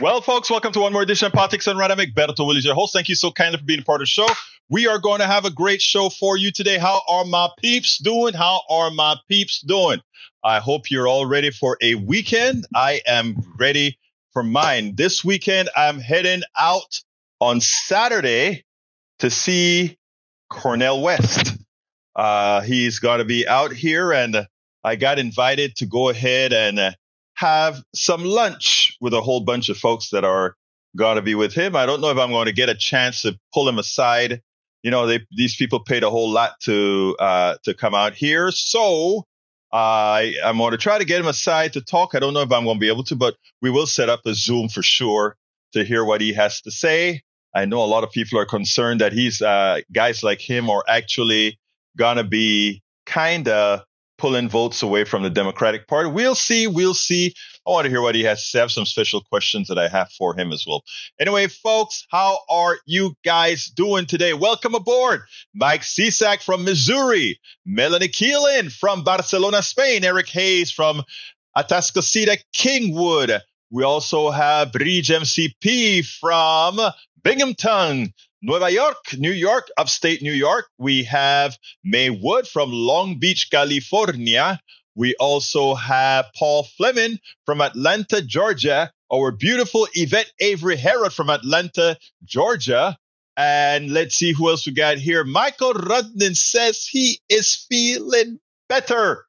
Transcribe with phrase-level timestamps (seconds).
[0.00, 1.88] Well, folks, welcome to one more edition of Politics Done Right.
[1.88, 2.92] Egberto Willies, your host.
[2.92, 4.26] Thank you so kindly for being part of the show.
[4.68, 6.78] We are going to have a great show for you today.
[6.78, 8.34] How are my peeps doing?
[8.34, 10.00] How are my peeps doing?
[10.42, 12.66] I hope you're all ready for a weekend.
[12.74, 13.96] I am ready
[14.32, 14.96] for mine.
[14.96, 17.00] This weekend, I'm heading out
[17.40, 18.64] on Saturday
[19.20, 19.96] to see
[20.50, 21.56] Cornel West.
[22.16, 24.48] Uh, he's got to be out here, and
[24.82, 26.90] I got invited to go ahead and uh,
[27.34, 30.54] have some lunch with a whole bunch of folks that are
[30.96, 31.76] going to be with him.
[31.76, 34.40] I don't know if I'm going to get a chance to pull him aside.
[34.82, 38.50] You know, they, these people paid a whole lot to uh, to come out here,
[38.50, 39.24] so
[39.72, 42.14] I I'm going to try to get him aside to talk.
[42.14, 44.20] I don't know if I'm going to be able to, but we will set up
[44.26, 45.36] a Zoom for sure
[45.72, 47.22] to hear what he has to say.
[47.54, 50.84] I know a lot of people are concerned that he's uh, guys like him are
[50.86, 51.58] actually
[51.96, 53.80] gonna be kind of
[54.18, 56.08] pulling votes away from the Democratic Party.
[56.08, 56.66] We'll see.
[56.66, 57.34] We'll see.
[57.66, 58.58] I want to hear what he has to say.
[58.58, 60.84] I have some special questions that I have for him as well.
[61.18, 64.34] Anyway, folks, how are you guys doing today?
[64.34, 65.22] Welcome aboard.
[65.54, 71.02] Mike Cisak from Missouri, Melanie Keelan from Barcelona, Spain, Eric Hayes from
[71.56, 73.40] Atascocita, Kingwood.
[73.70, 76.78] We also have Bridge MCP from
[77.22, 78.12] Binghamton,
[78.46, 80.66] Nueva York, New York, upstate New York.
[80.76, 84.60] We have May Wood from Long Beach, California.
[84.94, 88.92] We also have Paul Fleming from Atlanta, Georgia.
[89.10, 92.98] Our beautiful Yvette Avery Herod from Atlanta, Georgia.
[93.34, 95.24] And let's see who else we got here.
[95.24, 99.24] Michael Rudnin says he is feeling better.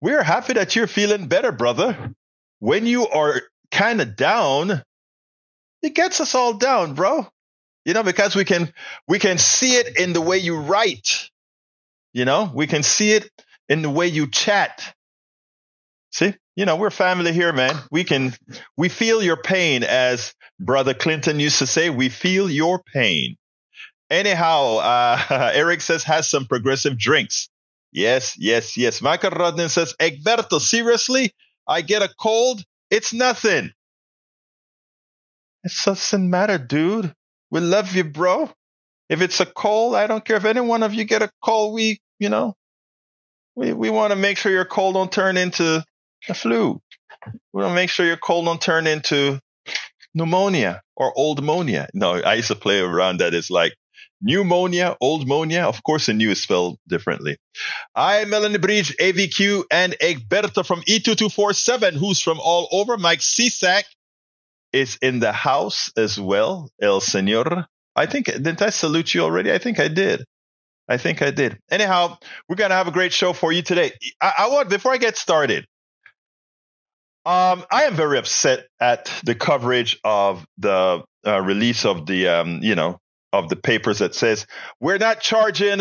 [0.00, 2.14] We're happy that you're feeling better, brother.
[2.60, 3.42] When you are
[3.72, 4.80] kind of down,
[5.82, 7.26] it gets us all down, bro.
[7.84, 8.72] You know, because we can
[9.08, 11.30] we can see it in the way you write.
[12.12, 13.28] You know, we can see it
[13.68, 14.94] in the way you chat.
[16.10, 17.74] See, you know, we're family here, man.
[17.90, 18.34] We can
[18.76, 21.90] we feel your pain, as Brother Clinton used to say.
[21.90, 23.36] We feel your pain.
[24.10, 27.48] Anyhow, uh, Eric says has some progressive drinks.
[27.92, 29.02] Yes, yes, yes.
[29.02, 31.32] Michael Rudnin says, Egberto, seriously?
[31.68, 32.62] I get a cold?
[32.90, 33.70] It's nothing.
[35.62, 37.14] It doesn't matter, dude.
[37.52, 38.50] We love you, bro.
[39.10, 41.74] If it's a cold, I don't care if any one of you get a cold.
[41.74, 42.54] We, you know,
[43.54, 45.84] we we want to make sure your cold don't turn into
[46.30, 46.80] a flu.
[47.52, 49.38] We want to make sure your cold don't turn into
[50.14, 51.88] pneumonia or old pneumonia.
[51.92, 53.34] No, I used to play around that.
[53.34, 53.74] It's like
[54.22, 55.64] pneumonia, old pneumonia.
[55.64, 57.36] Of course, the new is spelled differently.
[57.94, 62.96] I'm Melanie Bridge, AVQ, and Egberto from E2247, who's from all over.
[62.96, 63.84] Mike Cisak
[64.72, 67.66] is in the house as well, El Senor.
[67.94, 69.52] I think, didn't I salute you already?
[69.52, 70.24] I think I did.
[70.88, 71.58] I think I did.
[71.70, 72.16] Anyhow,
[72.48, 73.92] we're going to have a great show for you today.
[74.20, 75.66] I, I want, before I get started,
[77.24, 82.60] um, I am very upset at the coverage of the uh, release of the, um,
[82.62, 82.98] you know,
[83.32, 84.46] of the papers that says
[84.80, 85.80] we're not charging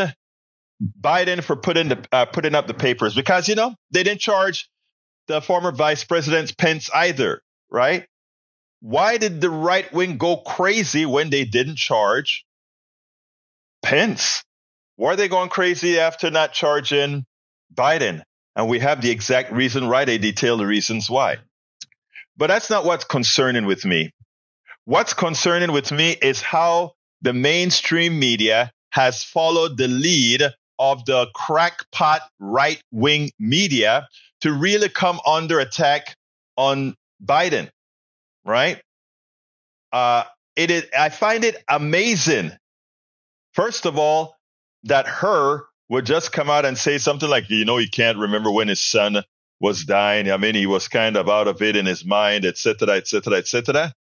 [1.00, 4.69] Biden for putting the uh, putting up the papers because you know they didn't charge
[5.28, 8.06] the former Vice President Pence either, right?
[8.81, 12.45] Why did the right wing go crazy when they didn't charge
[13.83, 14.43] Pence?
[14.95, 17.25] Why are they going crazy after not charging
[17.73, 18.23] Biden?
[18.55, 21.37] And we have the exact reason why they detail the reasons why.
[22.35, 24.11] But that's not what's concerning with me.
[24.85, 30.43] What's concerning with me is how the mainstream media has followed the lead
[30.79, 34.07] of the crackpot right wing media
[34.41, 36.15] to really come under attack
[36.57, 37.69] on Biden
[38.46, 38.81] right?
[39.91, 40.24] Uh,
[40.56, 42.52] it is, I find it amazing.
[43.53, 44.35] First of all,
[44.84, 48.52] that Hur would just come out and say something like, you know, he can't remember
[48.52, 49.24] when his son
[49.59, 50.31] was dying.
[50.31, 53.94] I mean, he was kind of out of it in his mind, etc., etc., etc.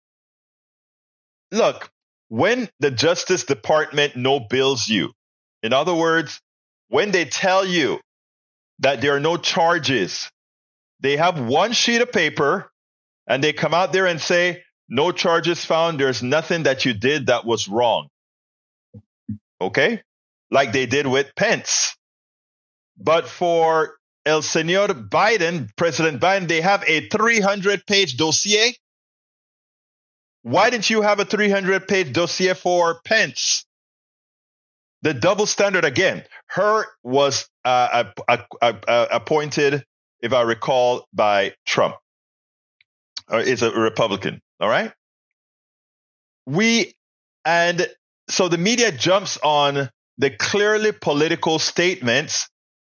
[1.50, 1.90] Look,
[2.28, 5.12] when the Justice Department no bills you,
[5.62, 6.40] in other words,
[6.88, 7.98] when they tell you
[8.80, 10.30] that there are no charges,
[11.00, 12.70] they have one sheet of paper
[13.28, 16.00] and they come out there and say, no charges found.
[16.00, 18.08] There's nothing that you did that was wrong.
[19.60, 20.02] Okay?
[20.50, 21.94] Like they did with Pence.
[22.96, 28.74] But for El Senor Biden, President Biden, they have a 300 page dossier.
[30.42, 33.66] Why didn't you have a 300 page dossier for Pence?
[35.02, 36.24] The double standard again.
[36.46, 38.04] Hur was uh,
[38.88, 39.84] appointed,
[40.22, 41.96] if I recall, by Trump
[43.32, 44.40] is a Republican.
[44.60, 44.92] All right.
[46.46, 46.94] We,
[47.44, 47.86] and
[48.28, 52.48] so the media jumps on the clearly political statements.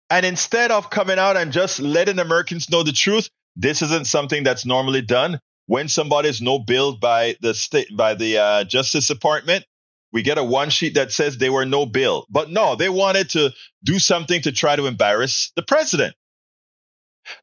[0.09, 4.43] And instead of coming out and just letting Americans know the truth, this isn't something
[4.43, 5.39] that's normally done.
[5.69, 9.63] when somebody is no billed by the state by the uh, Justice Department,
[10.11, 12.25] we get a one sheet that says they were no bill.
[12.27, 13.51] But no, they wanted to
[13.83, 16.15] do something to try to embarrass the president.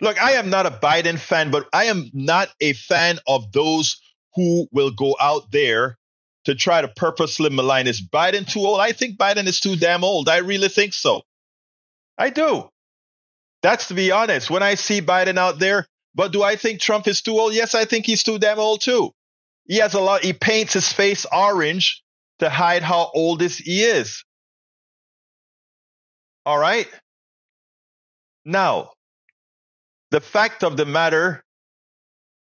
[0.00, 4.00] Look, I am not a Biden fan, but I am not a fan of those
[4.34, 5.98] who will go out there
[6.44, 7.86] to try to purposely malign.
[7.86, 8.80] Is Biden too old?
[8.80, 10.28] I think Biden is too damn old.
[10.28, 11.22] I really think so.
[12.18, 12.70] I do.
[13.62, 14.50] That's to be honest.
[14.50, 17.54] When I see Biden out there, but do I think Trump is too old?
[17.54, 19.12] Yes, I think he's too damn old too.
[19.66, 22.02] He has a lot, he paints his face orange
[22.38, 24.24] to hide how old this he is.
[26.44, 26.88] All right.
[28.44, 28.92] Now,
[30.16, 31.44] the fact of the matter,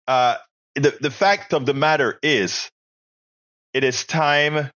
[0.06, 0.36] uh,
[0.74, 2.70] the, the fact of the matter is,
[3.74, 4.70] it is time.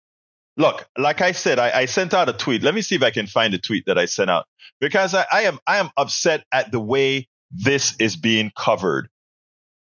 [0.57, 2.63] Look, like I said, I, I sent out a tweet.
[2.63, 4.47] Let me see if I can find the tweet that I sent out
[4.81, 9.11] because I, I am I am upset at the way this is being covered,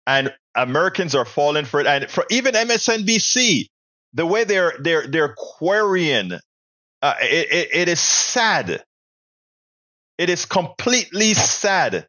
[0.06, 3.66] and Americans are falling for it, and for even MSNBC,
[4.14, 6.34] the way they're they're they're querying,
[7.02, 8.84] uh, it, it, it is sad.
[10.20, 12.06] It is completely sad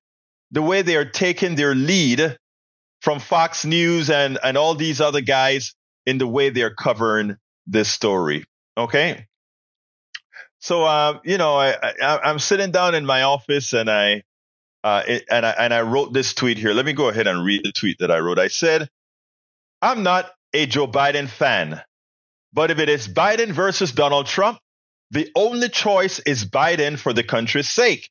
[0.52, 2.36] the way they are taking their lead
[3.00, 5.74] from Fox News and, and all these other guys
[6.06, 8.44] in the way they're covering this story.
[8.76, 9.26] Okay.
[10.60, 14.22] So, uh, you know, I, I, am sitting down in my office and I,
[14.84, 16.72] uh, it, and I, and I wrote this tweet here.
[16.72, 18.38] Let me go ahead and read the tweet that I wrote.
[18.38, 18.88] I said,
[19.80, 21.80] I'm not a Joe Biden fan,
[22.52, 24.58] but if it is Biden versus Donald Trump,
[25.10, 28.08] the only choice is Biden for the country's sake.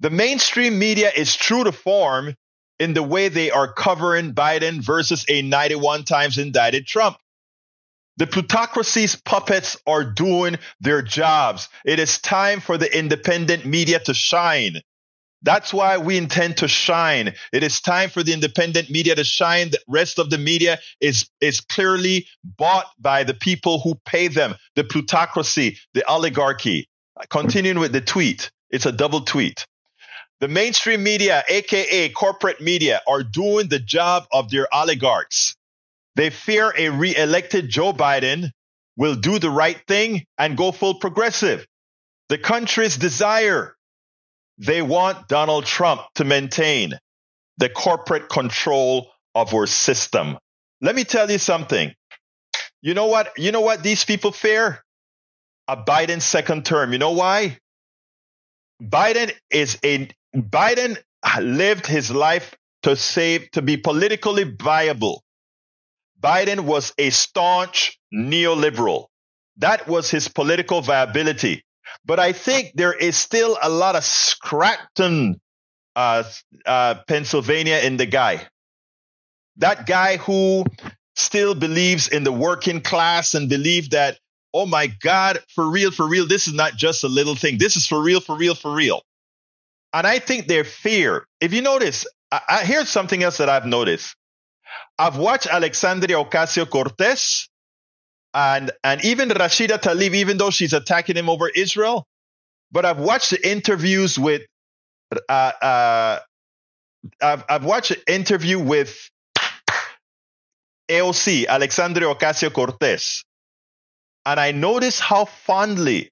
[0.00, 2.34] The mainstream media is true to form
[2.78, 7.16] in the way they are covering Biden versus a 91 times indicted Trump.
[8.16, 11.68] The plutocracy's puppets are doing their jobs.
[11.84, 14.80] It is time for the independent media to shine.
[15.42, 17.34] That's why we intend to shine.
[17.52, 19.70] It is time for the independent media to shine.
[19.70, 24.54] The rest of the media is, is clearly bought by the people who pay them,
[24.74, 26.88] the plutocracy, the oligarchy.
[27.30, 29.66] Continuing with the tweet, it's a double tweet.
[30.44, 35.56] The mainstream media, aka corporate media, are doing the job of their oligarchs.
[36.16, 38.50] They fear a re-elected Joe Biden
[38.94, 41.66] will do the right thing and go full progressive.
[42.28, 43.74] The country's desire.
[44.58, 46.92] They want Donald Trump to maintain
[47.56, 50.36] the corporate control of our system.
[50.82, 51.90] Let me tell you something.
[52.82, 53.32] You know what?
[53.38, 54.84] You know what these people fear?
[55.68, 56.92] A Biden second term.
[56.92, 57.56] You know why?
[58.82, 60.98] Biden is a Biden
[61.40, 65.22] lived his life to save, to be politically viable.
[66.20, 69.06] Biden was a staunch neoliberal.
[69.58, 71.64] That was his political viability.
[72.04, 75.40] But I think there is still a lot of Scranton,
[75.94, 76.24] uh,
[76.66, 78.46] uh, Pennsylvania in the guy.
[79.58, 80.64] That guy who
[81.14, 84.18] still believes in the working class and believe that,
[84.52, 87.58] oh my God, for real, for real, this is not just a little thing.
[87.58, 89.02] This is for real, for real, for real.
[89.94, 93.64] And I think their fear, if you notice, I, I, here's something else that I've
[93.64, 94.16] noticed.
[94.98, 97.48] I've watched Alexandria Ocasio Cortez
[98.34, 102.08] and, and even Rashida Tlaib, even though she's attacking him over Israel.
[102.72, 104.42] But I've watched the interviews with,
[105.28, 106.18] uh, uh,
[107.22, 109.08] I've, I've watched an interview with
[110.88, 113.24] AOC, Alexandria Ocasio Cortez.
[114.26, 116.10] And I notice how fondly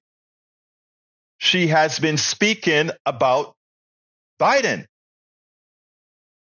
[1.37, 3.55] she has been speaking about
[4.39, 4.85] Biden.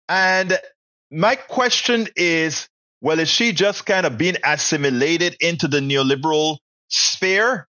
[0.08, 0.58] And
[1.10, 2.68] my question is,
[3.00, 7.66] well, is she just kind of being assimilated into the neoliberal sphere?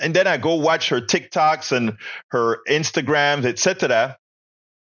[0.00, 1.98] And then I go watch her TikToks and
[2.28, 4.16] her Instagrams, etc.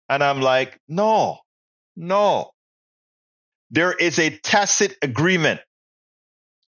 [0.09, 1.39] And I'm like, no,
[1.97, 2.51] no.
[3.71, 5.61] There is a tacit agreement,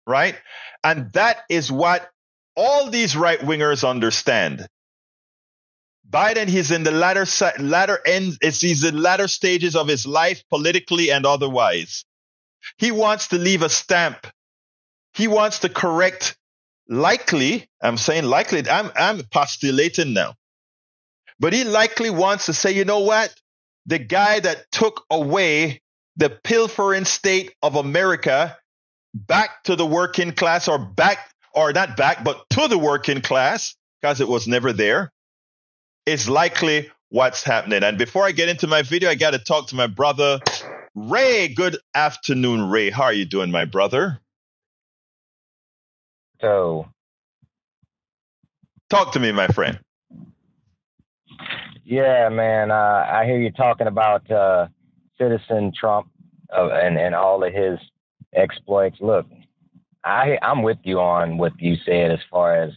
[0.06, 0.36] right?
[0.84, 2.10] And that is what
[2.56, 4.68] all these right wingers understand.
[6.12, 7.26] Biden, he's in the latter
[7.60, 8.38] latter end.
[8.42, 12.04] He's in latter stages of his life, politically and otherwise.
[12.78, 14.28] He wants to leave a stamp.
[15.14, 16.38] He wants to correct.
[16.90, 18.70] Likely, I'm saying likely.
[18.70, 20.36] I'm I'm postulating now,
[21.40, 23.34] but he likely wants to say, you know what?
[23.86, 25.82] The guy that took away
[26.18, 28.58] the pilfering state of America
[29.14, 31.20] back to the working class, or back,
[31.56, 35.14] or not back, but to the working class, because it was never there
[36.06, 37.84] is likely what's happening.
[37.84, 40.40] And before I get into my video, I got to talk to my brother,
[40.96, 41.48] Ray.
[41.50, 42.90] Good afternoon, Ray.
[42.90, 44.20] How are you doing, my brother?
[46.42, 46.88] So,
[48.90, 49.80] talk to me, my friend.
[51.84, 52.72] Yeah, man.
[52.72, 54.68] Uh, I hear you talking about uh,
[55.20, 56.10] Citizen Trump
[56.50, 57.78] of, and and all of his
[58.34, 58.98] exploits.
[59.02, 59.28] Look,
[60.04, 62.72] I I'm with you on what you said as far as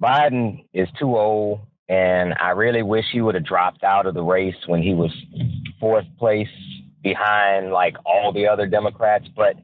[0.00, 4.22] Biden is too old, and I really wish he would have dropped out of the
[4.22, 5.12] race when he was
[5.78, 6.48] fourth place
[7.02, 9.26] behind like all the other Democrats.
[9.34, 9.56] But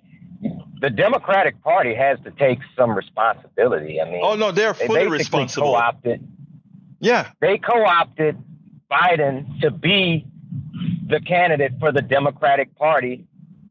[0.80, 4.00] the Democratic Party has to take some responsibility.
[4.00, 5.72] I mean, oh no, they're fully they responsible.
[5.72, 6.26] Co-opted,
[7.00, 8.36] yeah, they co-opted
[8.90, 10.26] Biden to be
[11.06, 13.26] the candidate for the Democratic Party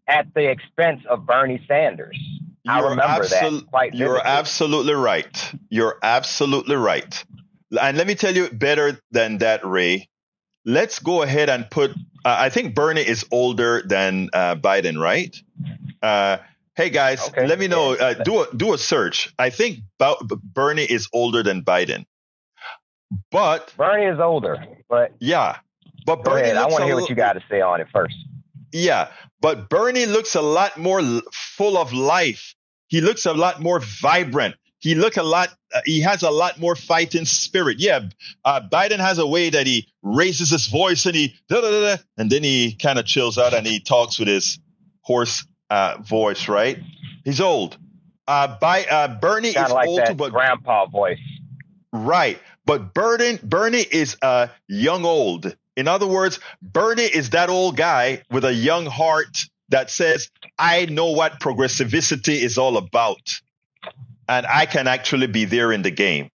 [0.08, 2.18] at the expense of Bernie Sanders.
[2.64, 5.52] You're I remember absolu- that quite You're absolutely right.
[5.70, 7.24] You're absolutely right.
[7.72, 10.10] And let me tell you better than that, Ray.
[10.66, 11.92] Let's go ahead and put.
[11.92, 15.36] Uh, I think Bernie is older than uh, Biden, right?
[16.02, 16.38] Uh,
[16.76, 17.48] hey guys, okay.
[17.48, 17.94] let me know.
[17.94, 19.34] Uh, do a do a search.
[19.40, 19.80] I think
[20.44, 22.06] Bernie is older than Biden,
[23.32, 24.58] but Bernie is older.
[24.90, 25.58] But yeah,
[26.06, 26.52] but Bernie.
[26.52, 28.16] I want to hear what you got to say on it first.
[28.72, 29.10] Yeah,
[29.42, 32.54] but Bernie looks a lot more full of life.
[32.88, 34.56] He looks a lot more vibrant.
[34.80, 35.50] He look a lot.
[35.74, 37.80] Uh, he has a lot more fighting spirit.
[37.80, 38.02] Yeah,
[38.46, 42.02] uh, Biden has a way that he raises his voice and he da da da,
[42.18, 44.60] and then he kind of chills out and he talks with his
[45.02, 46.48] hoarse uh, voice.
[46.48, 46.80] Right?
[47.26, 47.78] He's old.
[48.28, 51.20] Uh, by uh, Bernie Kinda is like old that too, but grandpa voice.
[51.92, 55.56] Right, but Bernie Bernie is a young old.
[55.76, 60.86] In other words, Bernie is that old guy with a young heart that says, I
[60.86, 63.40] know what progressivity is all about.
[64.30, 66.30] And I can actually be there in the game.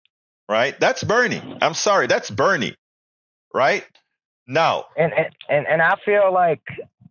[0.47, 0.79] Right?
[0.79, 1.41] That's Bernie.
[1.61, 2.75] I'm sorry, that's Bernie.
[3.53, 3.85] Right?
[4.47, 4.85] Now.
[4.95, 5.11] And
[5.49, 6.61] and and I feel like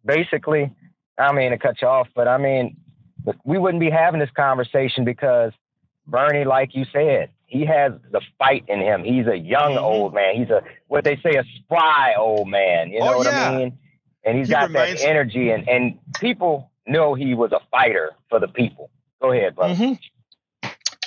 [0.05, 0.71] basically,
[1.19, 2.77] I mean to cut you off, but I mean
[3.45, 5.53] we wouldn't be having this conversation because
[6.07, 9.05] Bernie, like you said, he has the fight in him.
[9.05, 9.85] He's a young mm-hmm.
[9.85, 10.37] old man.
[10.37, 12.91] He's a what they say a spry old man.
[12.91, 13.51] You know oh, what yeah.
[13.51, 13.79] I mean?
[14.25, 18.41] And he's he got that energy, and and people know he was a fighter for
[18.41, 18.91] the people.
[19.21, 19.75] Go ahead, brother.
[19.75, 19.93] Mm-hmm.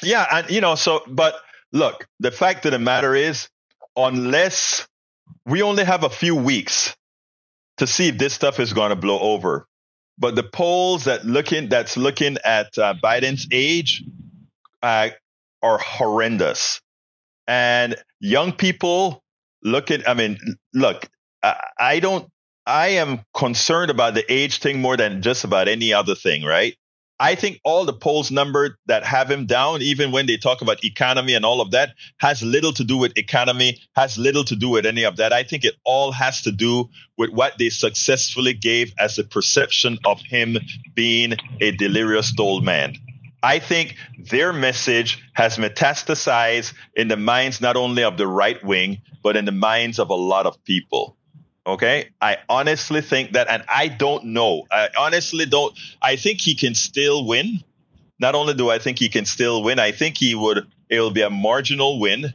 [0.07, 1.35] Yeah, and you know, so but
[1.73, 3.49] look, the fact of the matter is,
[3.97, 4.87] unless
[5.45, 6.95] we only have a few weeks
[7.77, 9.67] to see if this stuff is going to blow over,
[10.17, 14.05] but the polls that looking that's looking at uh, Biden's age
[14.81, 15.09] uh,
[15.61, 16.79] are horrendous.
[17.45, 19.21] And young people
[19.61, 20.37] look at, I mean,
[20.73, 21.05] look,
[21.43, 22.29] I, I don't,
[22.65, 26.75] I am concerned about the age thing more than just about any other thing, right?
[27.19, 30.83] I think all the polls numbered that have him down, even when they talk about
[30.83, 34.69] economy and all of that, has little to do with economy, has little to do
[34.69, 35.33] with any of that.
[35.33, 39.97] I think it all has to do with what they successfully gave as a perception
[40.05, 40.57] of him
[40.93, 42.95] being a delirious old man.
[43.41, 43.95] I think
[44.29, 49.45] their message has metastasized in the minds not only of the right wing, but in
[49.45, 51.16] the minds of a lot of people.
[51.67, 52.09] Okay.
[52.21, 54.63] I honestly think that, and I don't know.
[54.71, 55.77] I honestly don't.
[56.01, 57.59] I think he can still win.
[58.19, 61.11] Not only do I think he can still win, I think he would, it will
[61.11, 62.33] be a marginal win.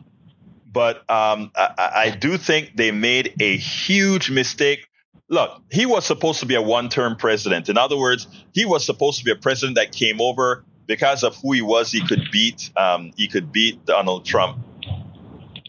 [0.70, 4.86] But um, I, I do think they made a huge mistake
[5.32, 7.68] look, he was supposed to be a one term president.
[7.68, 11.34] In other words, he was supposed to be a president that came over because of
[11.36, 14.58] who he was, he could beat um, he could beat Donald Trump.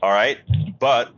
[0.01, 0.38] All right,
[0.79, 1.12] but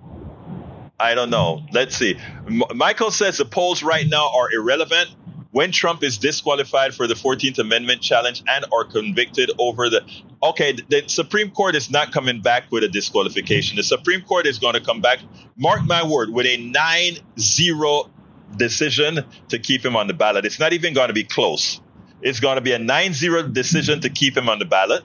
[0.99, 1.63] I don't know.
[1.71, 2.17] Let's see.
[2.47, 5.09] M- Michael says the polls right now are irrelevant
[5.51, 10.05] when Trump is disqualified for the 14th Amendment challenge and are convicted over the.
[10.41, 13.75] Okay, the Supreme Court is not coming back with a disqualification.
[13.77, 15.19] The Supreme Court is going to come back,
[15.57, 18.11] mark my word, with a 9 0
[18.55, 20.45] decision to keep him on the ballot.
[20.45, 21.81] It's not even going to be close.
[22.21, 25.03] It's going to be a 9 0 decision to keep him on the ballot.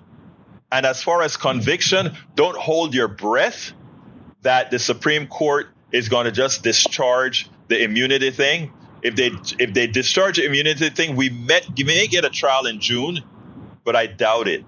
[0.71, 3.73] And as far as conviction, don't hold your breath
[4.43, 8.73] that the Supreme Court is going to just discharge the immunity thing.
[9.03, 12.67] If they if they discharge the immunity thing, we met you may get a trial
[12.67, 13.21] in June,
[13.85, 14.65] but I doubt it.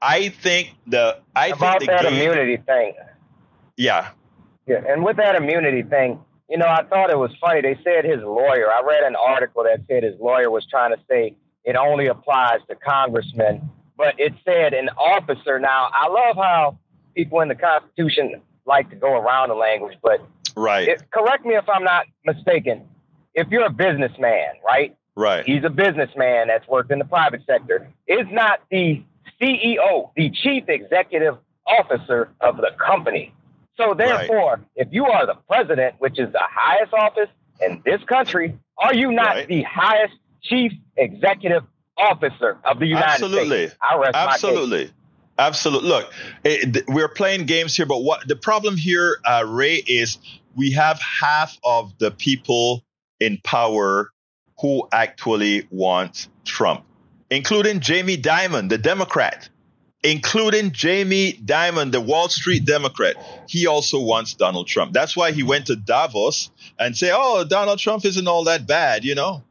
[0.00, 2.94] I think the I about think the that game, immunity thing.
[3.76, 4.10] Yeah.
[4.66, 7.62] Yeah, and with that immunity thing, you know, I thought it was funny.
[7.62, 8.70] They said his lawyer.
[8.70, 12.60] I read an article that said his lawyer was trying to say it only applies
[12.68, 15.58] to congressmen, but it said an officer.
[15.58, 16.78] Now, I love how
[17.14, 20.20] people in the Constitution like to go around the language, but
[20.56, 20.88] right.
[20.88, 22.86] It, correct me if I'm not mistaken.
[23.34, 24.96] If you're a businessman, right?
[25.14, 25.44] Right.
[25.44, 27.88] He's a businessman that's worked in the private sector.
[28.06, 29.02] Is not the
[29.40, 33.34] CEO, the chief executive officer of the company.
[33.76, 34.64] So therefore, right.
[34.76, 37.28] if you are the president, which is the highest office
[37.60, 39.48] in this country, are you not right.
[39.48, 41.64] the highest chief executive
[41.96, 43.66] officer of the United Absolutely.
[43.66, 43.76] States.
[43.80, 44.90] I rest Absolutely.
[45.38, 45.88] Absolutely.
[45.88, 46.12] Look,
[46.44, 50.18] it, we're playing games here, but what the problem here, uh, Ray, is
[50.56, 52.84] we have half of the people
[53.20, 54.10] in power
[54.60, 56.84] who actually want Trump,
[57.30, 59.48] including Jamie Dimon, the Democrat,
[60.02, 63.16] including Jamie Dimon, the Wall Street Democrat.
[63.48, 64.92] He also wants Donald Trump.
[64.92, 69.04] That's why he went to Davos and say, "Oh, Donald Trump isn't all that bad,"
[69.04, 69.42] you know.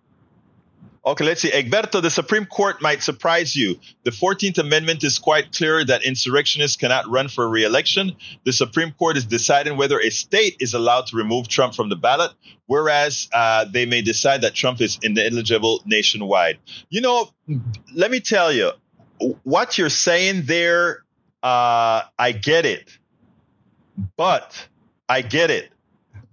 [1.04, 1.50] Okay, let's see.
[1.50, 3.80] Egberto, the Supreme Court might surprise you.
[4.04, 8.16] The 14th Amendment is quite clear that insurrectionists cannot run for re-election.
[8.46, 11.96] The Supreme Court is deciding whether a state is allowed to remove Trump from the
[11.96, 12.32] ballot,
[12.68, 16.60] whereas uh, they may decide that Trump is ineligible nationwide.
[16.90, 17.30] You know,
[17.96, 18.72] let me tell you,
[19.42, 21.04] what you're saying there,
[21.42, 22.96] uh, I get it.
[24.18, 24.68] But
[25.10, 25.72] I get it.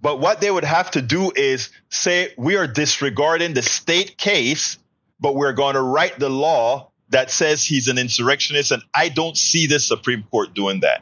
[0.01, 4.77] But what they would have to do is say, we are disregarding the state case,
[5.19, 8.71] but we're going to write the law that says he's an insurrectionist.
[8.71, 11.01] And I don't see the Supreme Court doing that.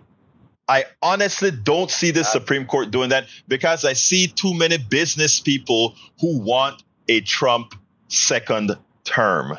[0.68, 4.78] I honestly don't see the uh, Supreme Court doing that because I see too many
[4.78, 7.74] business people who want a Trump
[8.08, 9.58] second term.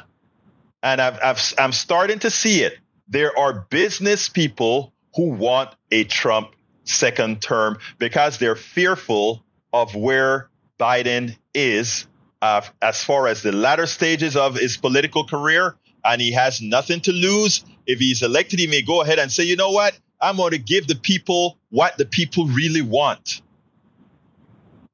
[0.82, 2.78] And I've, I've, I'm starting to see it.
[3.08, 6.54] There are business people who want a Trump
[6.88, 12.06] second term because they're fearful of where Biden is
[12.40, 15.76] uh, as far as the latter stages of his political career.
[16.04, 17.64] And he has nothing to lose.
[17.86, 19.98] If he's elected, he may go ahead and say, you know what?
[20.20, 23.42] I'm going to give the people what the people really want.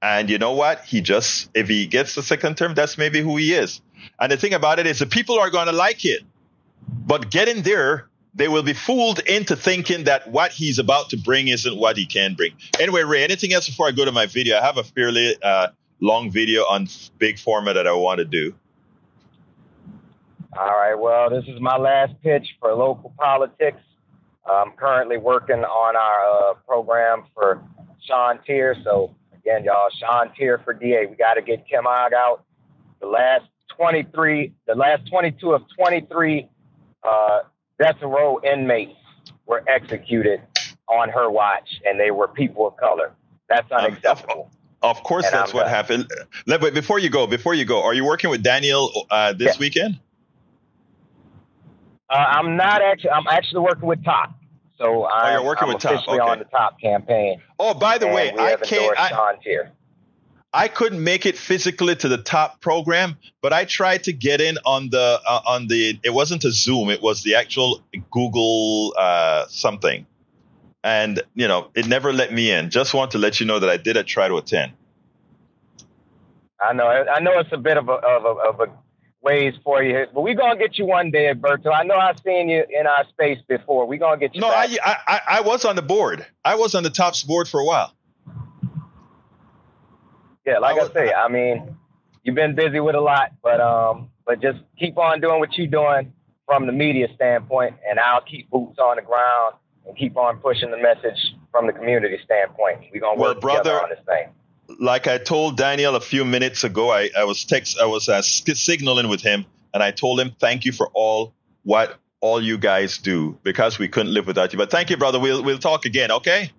[0.03, 0.85] And you know what?
[0.85, 3.81] He just, if he gets the second term, that's maybe who he is.
[4.21, 6.23] And the thing about it is the people are going to like it.
[6.87, 11.49] But getting there they will be fooled into thinking that what he's about to bring
[11.49, 12.53] isn't what he can bring.
[12.81, 14.59] Anyway, Ray, anything else before I go to my video?
[14.59, 15.69] I have a fairly uh,
[16.01, 16.89] long video on
[17.19, 18.55] big format that I want to do.
[20.59, 20.95] All right.
[20.95, 23.81] Well, this is my last pitch for local politics.
[24.47, 27.63] I'm currently working on our uh, program for
[28.07, 28.77] Sean Teare.
[28.85, 31.07] So again, y'all, Sean Teare for DA.
[31.07, 32.45] We got to get Kim Ogg out.
[33.01, 36.49] The last 23, the last 22 of 23
[37.03, 37.41] uh,
[37.79, 38.97] death row inmates
[39.47, 40.41] were executed
[40.89, 43.13] on her watch, and they were people of color.
[43.49, 44.51] That's um, unacceptable.
[44.83, 45.71] Um, of, course, and that's I'm what done.
[45.71, 46.11] happened.
[46.47, 49.61] But before you go, before you go, are you working with Daniel uh, this yeah.
[49.61, 50.01] weekend?
[52.11, 53.11] Uh, I'm not actually.
[53.11, 54.35] I'm actually working with Top.
[54.77, 56.07] So I'm, oh, you're working I'm with Top.
[56.07, 56.19] Okay.
[56.19, 57.41] on the Top campaign.
[57.59, 58.99] Oh, by the way, I can't.
[58.99, 59.73] I, here.
[60.55, 64.57] I couldn't make it physically to the top program, but I tried to get in
[64.65, 65.99] on the uh, on the.
[66.05, 70.07] It wasn't a Zoom; it was the actual Google uh, something,
[70.85, 72.71] and you know it never let me in.
[72.71, 74.73] Just want to let you know that I did a try to attend.
[76.61, 76.87] I know.
[76.87, 78.73] I know it's a bit of a of a, of a
[79.23, 81.73] ways for you, but we're gonna get you one day, Alberto.
[81.73, 83.89] I know I've seen you in our space before.
[83.89, 84.41] We're gonna get you.
[84.41, 86.25] No, I, I I was on the board.
[86.45, 87.94] I was on the tops board for a while
[90.47, 91.77] yeah, like I, was, I say, I mean,
[92.23, 95.67] you've been busy with a lot, but um, but just keep on doing what you're
[95.67, 96.13] doing
[96.47, 99.55] from the media standpoint, and I'll keep boots on the ground
[99.87, 101.19] and keep on pushing the message
[101.51, 102.81] from the community standpoint.
[102.93, 104.29] We're gonna work well, brother, together on this thing.
[104.81, 108.23] Like I told Daniel a few minutes ago, I, I was text, I was uh,
[108.23, 112.99] signaling with him, and I told him, "Thank you for all what all you guys
[112.99, 115.19] do because we couldn't live without you." But thank you, brother.
[115.19, 116.51] We'll we'll talk again, okay?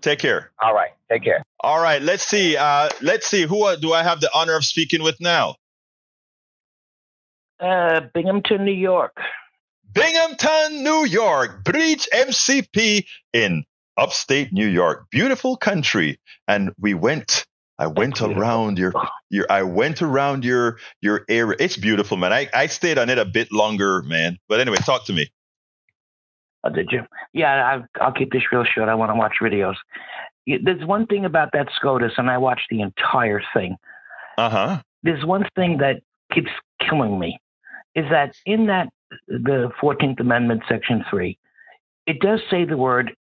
[0.00, 0.50] Take care.
[0.62, 0.90] All right.
[1.10, 1.42] Take care.
[1.60, 2.00] All right.
[2.02, 2.56] Let's see.
[2.56, 3.42] Uh, let's see.
[3.42, 5.56] Who do I have the honor of speaking with now?
[7.58, 9.16] Uh, Binghamton, New York.
[9.92, 11.64] Binghamton, New York.
[11.64, 13.64] Breach MCP in
[13.96, 15.06] upstate New York.
[15.10, 16.20] Beautiful country.
[16.46, 17.46] And we went.
[17.78, 18.94] I went around your,
[19.28, 21.56] your, I went around your, your area.
[21.60, 22.32] It's beautiful, man.
[22.32, 24.38] I, I stayed on it a bit longer, man.
[24.48, 25.30] But anyway, talk to me.
[26.66, 27.02] Oh, did you?
[27.32, 28.88] Yeah, I, will keep this real short.
[28.88, 29.76] I want to watch videos.
[30.46, 33.76] There's one thing about that SCOTUS, and I watched the entire thing.
[34.38, 34.82] Uh huh.
[35.02, 36.02] There's one thing that
[36.32, 36.50] keeps
[36.80, 37.38] killing me
[37.94, 38.88] is that in that
[39.28, 41.38] the 14th Amendment, Section 3,
[42.06, 43.14] it does say the word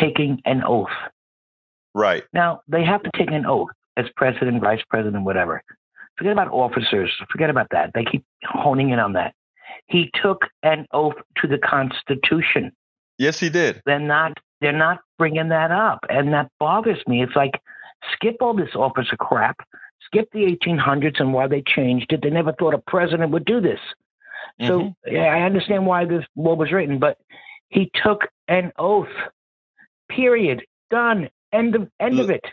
[0.00, 0.88] taking an oath.
[1.94, 2.24] Right.
[2.32, 5.62] Now, they have to take an oath as president, vice president, whatever.
[6.16, 7.10] Forget about officers.
[7.30, 7.90] Forget about that.
[7.94, 9.34] They keep honing in on that.
[9.86, 12.72] He took an oath to the Constitution.
[13.18, 13.82] Yes, he did.
[13.86, 14.38] They're not.
[14.60, 17.22] They're not bringing that up, and that bothers me.
[17.22, 17.60] It's like
[18.12, 19.56] skip all this officer crap.
[20.04, 22.22] Skip the 1800s and why they changed it.
[22.22, 23.80] They never thought a president would do this.
[24.62, 25.14] So mm-hmm.
[25.14, 27.18] yeah, I understand why this law was written, but
[27.68, 29.08] he took an oath.
[30.08, 30.64] Period.
[30.90, 31.28] Done.
[31.52, 32.44] End of end Look, of it.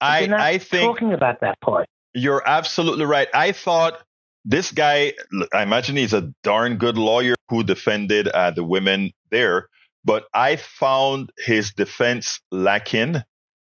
[0.00, 1.88] I I think talking about that part.
[2.14, 3.28] You're absolutely right.
[3.34, 4.02] I thought
[4.44, 5.12] this guy,
[5.52, 9.68] I imagine he's a darn good lawyer who defended uh, the women there,
[10.04, 13.22] but I found his defense lacking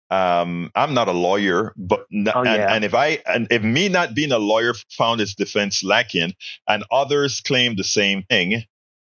[0.09, 4.13] Um, I'm not a lawyer, but Oh, and, and if I and if me not
[4.13, 6.33] being a lawyer found his defense lacking,
[6.67, 8.63] and others claim the same thing,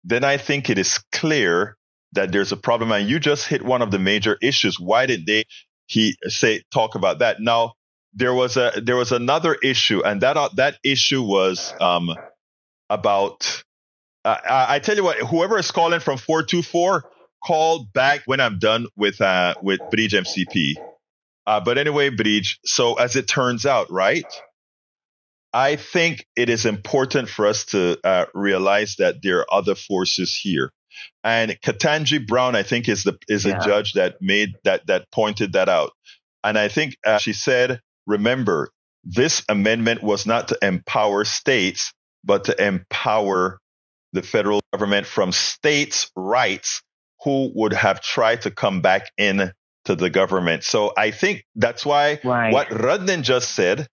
[0.05, 1.77] then I think it is clear
[2.13, 2.91] that there's a problem.
[2.93, 4.81] And you just hit one of the major issues.
[4.81, 5.45] Why did they
[5.87, 7.41] he say talk about that?
[7.41, 7.75] Now
[8.19, 12.11] there was a there was another issue, and that uh, that issue was um
[12.91, 13.63] about.
[14.25, 17.05] Uh, I, I tell you what, whoever is calling from four two four,
[17.45, 20.75] call back when I'm done with uh with Bridge MCP.
[21.47, 22.59] Uh, but anyway, Bridge.
[22.65, 24.27] So as it turns out, right?
[25.53, 30.37] I think it is important for us to uh, realize that there are other forces
[30.37, 30.71] here.
[31.25, 33.57] And Ketanji Brown, I think, is the is Yeah.
[33.57, 35.93] a judge that made that that pointed that out.
[36.45, 38.71] And I think uh, she said, remember,
[39.05, 41.93] this amendment was not to empower states,
[42.25, 43.61] but to empower
[44.13, 46.83] the federal government from states' rights
[47.23, 49.53] who would have tried to come back in
[49.85, 50.65] to the government.
[50.65, 52.53] So I think that's why Right.
[52.53, 53.87] what Rudnin just said,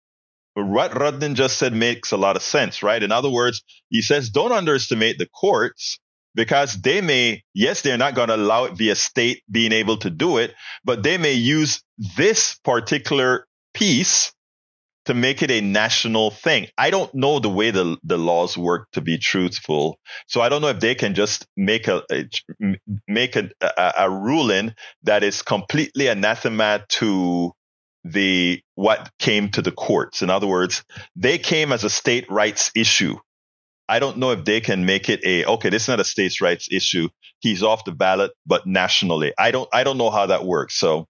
[0.54, 3.02] what Rudnin just said makes a lot of sense, right?
[3.02, 5.99] In other words, he says don't underestimate the courts
[6.36, 10.10] because they may, yes, they're not going to allow it via state being able to
[10.10, 11.84] do it, but they may use
[12.17, 14.34] this particular piece
[15.06, 16.68] to make it a national thing.
[16.78, 20.00] I don't know the way the, the laws work to be truthful.
[20.28, 22.30] So I don't know if they can just make a, a
[23.08, 27.52] make a, a, a ruling that is completely anathema to
[28.06, 30.22] the what came to the courts.
[30.22, 30.84] In other words,
[31.16, 33.18] they came as a state rights issue.
[33.88, 35.70] I don't know if they can make it a okay.
[35.70, 37.10] This is not a states' rights issue.
[37.40, 39.70] He's off the ballot, but nationally, I don't.
[39.74, 40.76] I don't know how that works.
[40.76, 41.08] So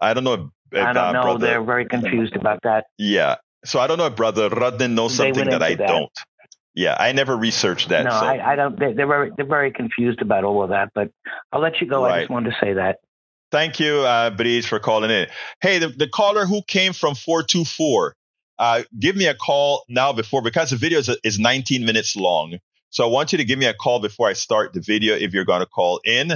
[0.00, 0.34] I don't know.
[0.34, 0.40] If,
[0.74, 1.22] I don't uh, know.
[1.22, 2.86] brother- They're very confused about that.
[2.98, 3.36] yeah.
[3.64, 5.86] So I don't know if brother Rudnin knows something that I that.
[5.86, 6.10] don't.
[6.74, 8.04] Yeah, I never researched that.
[8.04, 8.16] no, so.
[8.16, 8.78] I, I don't.
[8.78, 10.90] They, they're very they're very confused about all of that.
[10.94, 11.10] But
[11.52, 12.04] I'll let you go.
[12.04, 12.98] I just wanted to say that.
[13.52, 15.26] Thank you, uh, Breeze, for calling in.
[15.60, 18.16] Hey, the, the caller who came from 424,
[18.58, 22.56] uh, give me a call now before, because the video is, is 19 minutes long.
[22.88, 25.34] So I want you to give me a call before I start the video if
[25.34, 26.32] you're going to call in.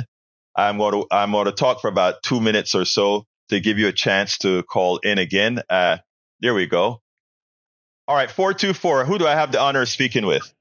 [0.54, 3.78] I'm going to, I'm going to talk for about two minutes or so to give
[3.78, 5.62] you a chance to call in again.
[5.68, 5.98] Uh,
[6.40, 7.00] there we go.
[8.08, 9.04] All right, 424.
[9.04, 10.52] Who do I have the honor of speaking with?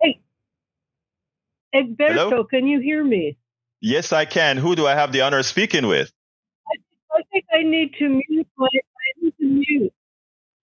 [0.00, 0.20] Hey,
[1.74, 3.36] Egberto, can you hear me?
[3.80, 4.56] Yes, I can.
[4.56, 6.12] Who do I have the honor of speaking with?
[7.14, 9.92] I think I need to mute my I need to mute.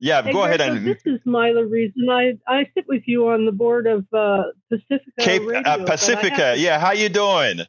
[0.01, 2.09] Yeah, go ahead and this is Mila Reason.
[2.11, 5.61] I I sit with you on the board of uh, Pacifica Cape Radio.
[5.61, 6.55] uh, Pacifica.
[6.59, 7.61] Yeah, how you doing?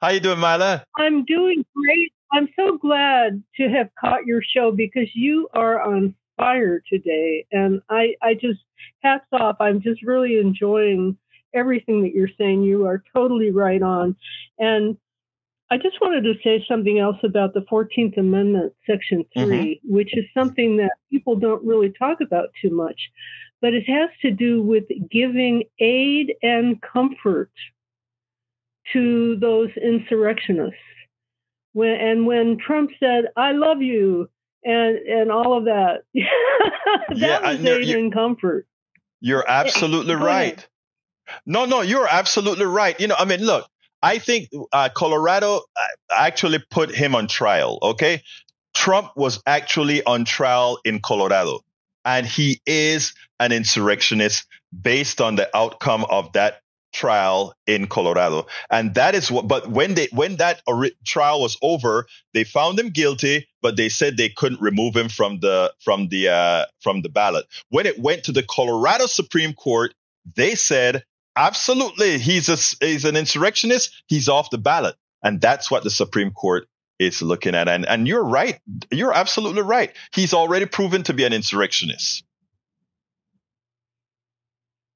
[0.00, 0.84] How are you doing, Mila?
[0.98, 2.12] I'm doing great.
[2.32, 7.80] I'm so glad to have caught your show because you are on fire today, and
[7.88, 8.60] I I just
[9.02, 9.56] hats off.
[9.58, 11.16] I'm just really enjoying
[11.54, 12.62] everything that you're saying.
[12.62, 14.16] You are totally right on,
[14.58, 14.96] and.
[15.68, 19.50] I just wanted to say something else about the 14th Amendment, Section mm-hmm.
[19.50, 23.10] 3, which is something that people don't really talk about too much,
[23.60, 27.50] but it has to do with giving aid and comfort
[28.92, 30.78] to those insurrectionists.
[31.72, 34.28] When, and when Trump said, I love you,
[34.64, 38.66] and, and all of that, that Yeah, was know aid you- and comfort.
[39.20, 40.68] You're absolutely go right.
[41.46, 42.98] No, no, you're absolutely right.
[43.00, 43.66] You know, I mean, look,
[44.02, 45.84] I think uh, Colorado uh,
[46.16, 47.78] actually put him on trial.
[47.82, 48.22] Okay,
[48.74, 51.60] Trump was actually on trial in Colorado,
[52.04, 54.46] and he is an insurrectionist
[54.78, 56.60] based on the outcome of that
[56.96, 58.46] trial in Colorado.
[58.70, 59.46] And that is what.
[59.46, 60.62] But when they when that
[61.04, 65.40] trial was over, they found him guilty, but they said they couldn't remove him from
[65.40, 67.46] the from the uh, from the ballot.
[67.68, 69.94] When it went to the Colorado Supreme Court,
[70.34, 71.04] they said
[71.36, 74.02] absolutely he's a he's an insurrectionist.
[74.06, 76.66] He's off the ballot, and that's what the Supreme Court
[76.98, 77.68] is looking at.
[77.68, 78.58] And and you're right.
[78.90, 79.92] You're absolutely right.
[80.14, 82.24] He's already proven to be an insurrectionist.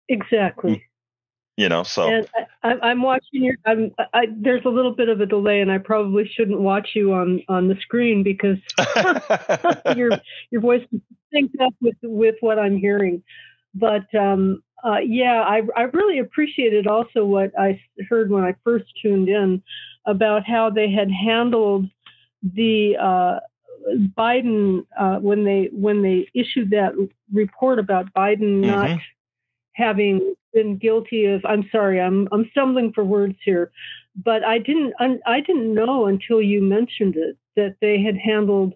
[0.09, 0.89] Exactly.
[1.61, 2.27] You know, so And
[2.62, 3.57] I, I'm watching your.
[3.66, 7.12] I'm, I, there's a little bit of a delay, and I probably shouldn't watch you
[7.12, 8.57] on on the screen because
[9.96, 10.11] your
[10.51, 10.83] your voice
[11.35, 13.23] syncs up with with what I'm hearing.
[13.75, 18.87] But um, uh, yeah, I I really appreciated also what I heard when I first
[19.03, 19.62] tuned in
[20.07, 21.87] about how they had handled
[22.42, 23.40] the uh,
[24.18, 26.92] Biden uh, when they when they issued that
[27.33, 29.01] report about Biden not Mhm.
[29.75, 31.45] having been guilty of.
[31.45, 33.71] I'm sorry, I'm I'm stumbling for words here,
[34.17, 34.95] but I didn't
[35.27, 38.75] I didn't know until you mentioned it that they had handled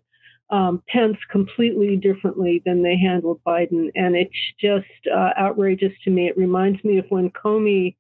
[0.50, 6.28] um, Pence completely differently than they handled Biden, and it's just uh, outrageous to me.
[6.28, 7.96] It reminds me of when Comey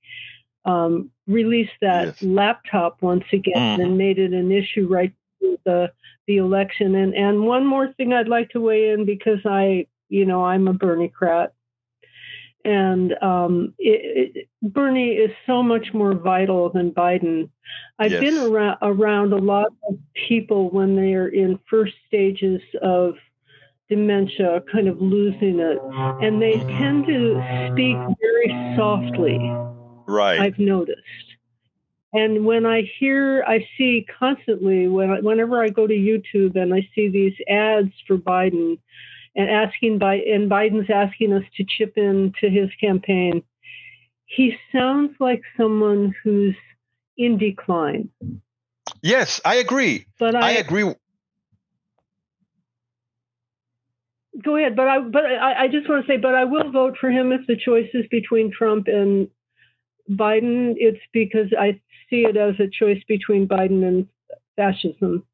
[0.64, 2.22] um, released that yes.
[2.22, 3.82] laptop once again mm.
[3.82, 5.12] and made it an issue right
[5.64, 5.92] the
[6.26, 6.94] the election.
[6.94, 10.68] And and one more thing I'd like to weigh in because I you know I'm
[10.68, 11.52] a Bernie crat,
[12.64, 17.50] and um, it, it, Bernie is so much more vital than Biden.
[17.98, 18.20] I've yes.
[18.20, 19.98] been around around a lot of
[20.28, 23.14] people when they are in first stages of
[23.88, 25.78] dementia, kind of losing it,
[26.24, 27.34] and they tend to
[27.72, 29.38] speak very softly.
[30.06, 30.40] Right.
[30.40, 31.00] I've noticed.
[32.14, 36.72] And when I hear, I see constantly when I, whenever I go to YouTube and
[36.72, 38.78] I see these ads for Biden
[39.36, 43.42] and asking by and Biden's asking us to chip in to his campaign,
[44.26, 46.56] he sounds like someone who's
[47.16, 48.10] in decline.
[49.02, 50.06] Yes, I agree.
[50.18, 50.94] But I, I agree.
[54.42, 56.96] Go ahead, but I but I, I just want to say, but I will vote
[57.00, 59.28] for him if the choice is between Trump and
[60.10, 60.74] Biden.
[60.76, 64.08] It's because I see it as a choice between Biden and
[64.56, 65.24] fascism.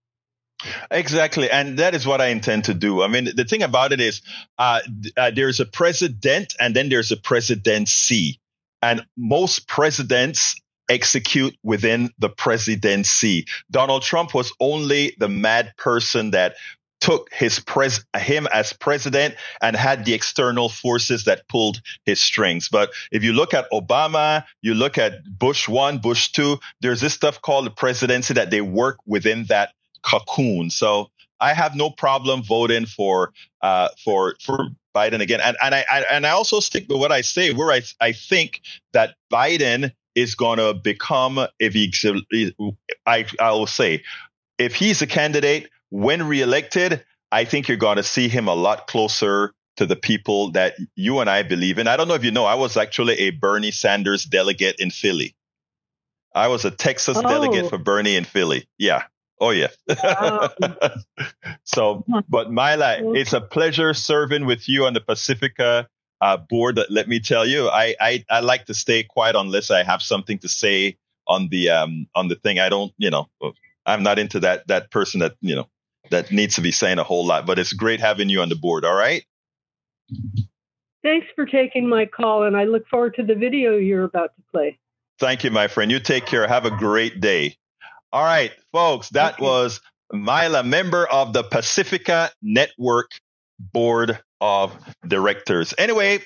[0.90, 3.02] Exactly, and that is what I intend to do.
[3.02, 4.22] I mean, the thing about it is,
[4.58, 4.80] uh,
[5.16, 8.38] uh, there's a president, and then there's a presidency,
[8.82, 13.46] and most presidents execute within the presidency.
[13.70, 16.56] Donald Trump was only the mad person that
[17.00, 22.68] took his pres him as president and had the external forces that pulled his strings.
[22.68, 27.14] But if you look at Obama, you look at Bush one, Bush two, there's this
[27.14, 30.70] stuff called the presidency that they work within that cocoon.
[30.70, 31.10] So
[31.40, 33.32] I have no problem voting for
[33.62, 35.40] uh, for for Biden again.
[35.40, 38.12] And and I, I and I also stick with what I say, where I I
[38.12, 38.60] think
[38.92, 41.92] that Biden is going to become if he
[43.06, 44.02] I I will say
[44.58, 48.86] if he's a candidate when reelected, I think you're going to see him a lot
[48.86, 51.88] closer to the people that you and I believe in.
[51.88, 55.34] I don't know if you know, I was actually a Bernie Sanders delegate in Philly.
[56.34, 57.22] I was a Texas oh.
[57.22, 58.68] delegate for Bernie in Philly.
[58.78, 59.04] Yeah.
[59.40, 59.68] Oh yeah.
[61.64, 65.88] so, but Mila, it's a pleasure serving with you on the Pacifica
[66.20, 66.78] uh, board.
[66.90, 70.38] Let me tell you, I, I I like to stay quiet unless I have something
[70.40, 72.58] to say on the um on the thing.
[72.58, 73.28] I don't, you know,
[73.86, 75.68] I'm not into that that person that you know
[76.10, 77.46] that needs to be saying a whole lot.
[77.46, 78.84] But it's great having you on the board.
[78.84, 79.24] All right.
[81.02, 84.42] Thanks for taking my call, and I look forward to the video you're about to
[84.52, 84.78] play.
[85.18, 85.90] Thank you, my friend.
[85.90, 86.46] You take care.
[86.46, 87.56] Have a great day.
[88.12, 89.80] All right, folks, that was
[90.12, 93.12] Mila, member of the Pacifica Network
[93.60, 95.74] Board of Directors.
[95.78, 96.18] Anyway,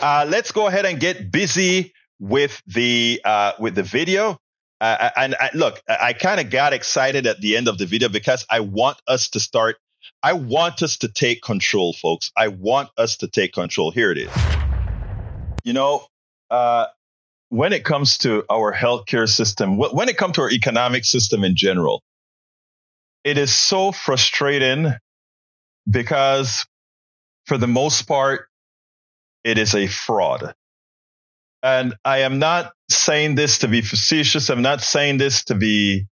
[0.00, 4.38] uh, let's go ahead and get busy with the uh, with the video.
[4.80, 8.08] Uh, and I, look, I kind of got excited at the end of the video
[8.08, 9.78] because I want us to start.
[10.22, 12.30] I want us to take control, folks.
[12.36, 13.90] I want us to take control.
[13.90, 14.30] Here it is.
[15.64, 16.06] You know,
[16.52, 16.86] uh,
[17.52, 21.54] when it comes to our healthcare system, when it comes to our economic system in
[21.54, 22.02] general,
[23.24, 24.90] it is so frustrating
[25.88, 26.64] because
[27.44, 28.48] for the most part,
[29.44, 30.54] it is a fraud.
[31.62, 34.48] And I am not saying this to be facetious.
[34.48, 36.06] I'm not saying this to be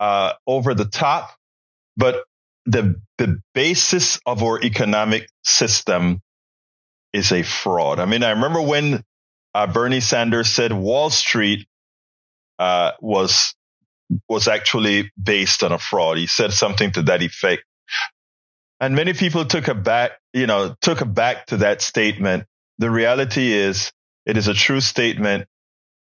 [0.00, 1.30] uh, over the top,
[1.96, 2.24] but
[2.66, 6.20] the the basis of our economic system
[7.14, 8.00] is a fraud.
[8.00, 9.02] I mean, I remember when
[9.54, 11.66] uh, Bernie Sanders said Wall Street
[12.58, 13.54] uh, was
[14.28, 16.18] was actually based on a fraud.
[16.18, 17.64] He said something to that effect,
[18.80, 22.44] and many people took a back, you know, took a back to that statement.
[22.78, 23.92] The reality is
[24.26, 25.46] it is a true statement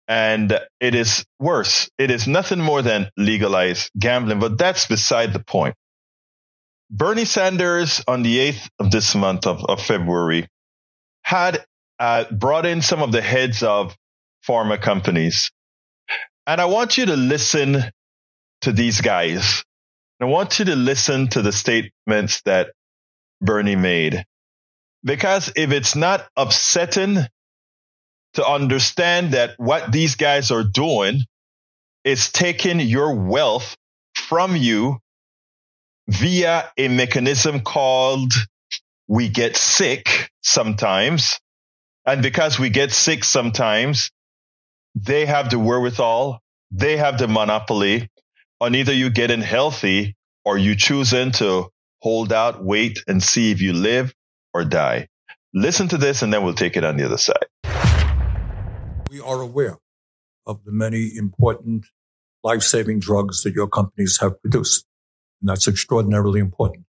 [0.09, 1.91] and it is worse.
[1.99, 5.75] It is nothing more than legalized gambling, but that's beside the point.
[6.91, 10.49] Bernie Sanders on the 8th of this month of, of February
[11.23, 11.65] had
[11.99, 13.97] uh, brought in some of the heads of
[14.47, 15.51] pharma companies.
[16.47, 17.83] And I want you to listen
[18.63, 19.65] to these guys.
[20.21, 22.69] I want you to listen to the statements that
[23.41, 24.25] Bernie made.
[25.05, 27.19] Because if it's not upsetting
[28.35, 31.23] to understand that what these guys are doing
[32.05, 33.77] is taking your wealth
[34.15, 34.99] from you
[36.09, 38.33] via a mechanism called
[39.09, 41.39] we get sick sometimes.
[42.07, 44.11] And because we get sick sometimes,
[44.95, 46.41] they have the wherewithal,
[46.71, 48.09] they have the monopoly
[48.61, 51.69] on either you getting healthy or you choosing to
[52.01, 54.15] hold out, wait and see if you live
[54.55, 55.09] or die.
[55.53, 57.47] Listen to this and then we'll take it on the other side
[59.17, 59.79] we are aware
[60.47, 61.87] of the many important
[62.45, 64.85] life saving drugs that your companies have produced.
[65.41, 66.85] And that's extraordinarily important.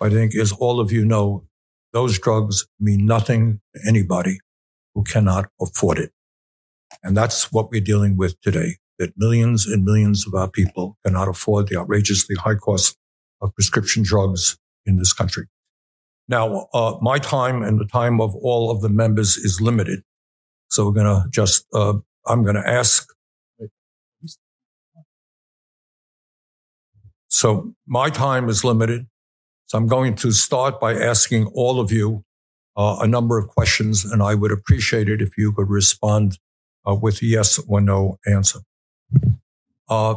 [0.00, 1.46] I think, as all of you know,
[1.92, 4.38] those drugs mean nothing to anybody
[4.94, 6.12] who cannot afford it.
[7.02, 11.28] And that's what we're dealing with today, that millions and millions of our people cannot
[11.28, 12.96] afford the outrageously high cost
[13.40, 15.46] of prescription drugs in this country.
[16.28, 20.02] Now, uh, my time and the time of all of the members is limited.
[20.70, 21.94] So we're going to just, uh,
[22.26, 23.08] I'm going to ask.
[27.28, 29.06] So my time is limited.
[29.70, 32.24] So I'm going to start by asking all of you
[32.76, 36.40] uh, a number of questions, and I would appreciate it if you could respond
[36.84, 38.58] uh, with a yes or no answer.
[39.88, 40.16] Uh,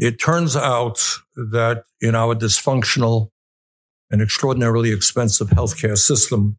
[0.00, 0.98] it turns out
[1.36, 3.28] that in our dysfunctional
[4.10, 6.56] and extraordinarily expensive healthcare system,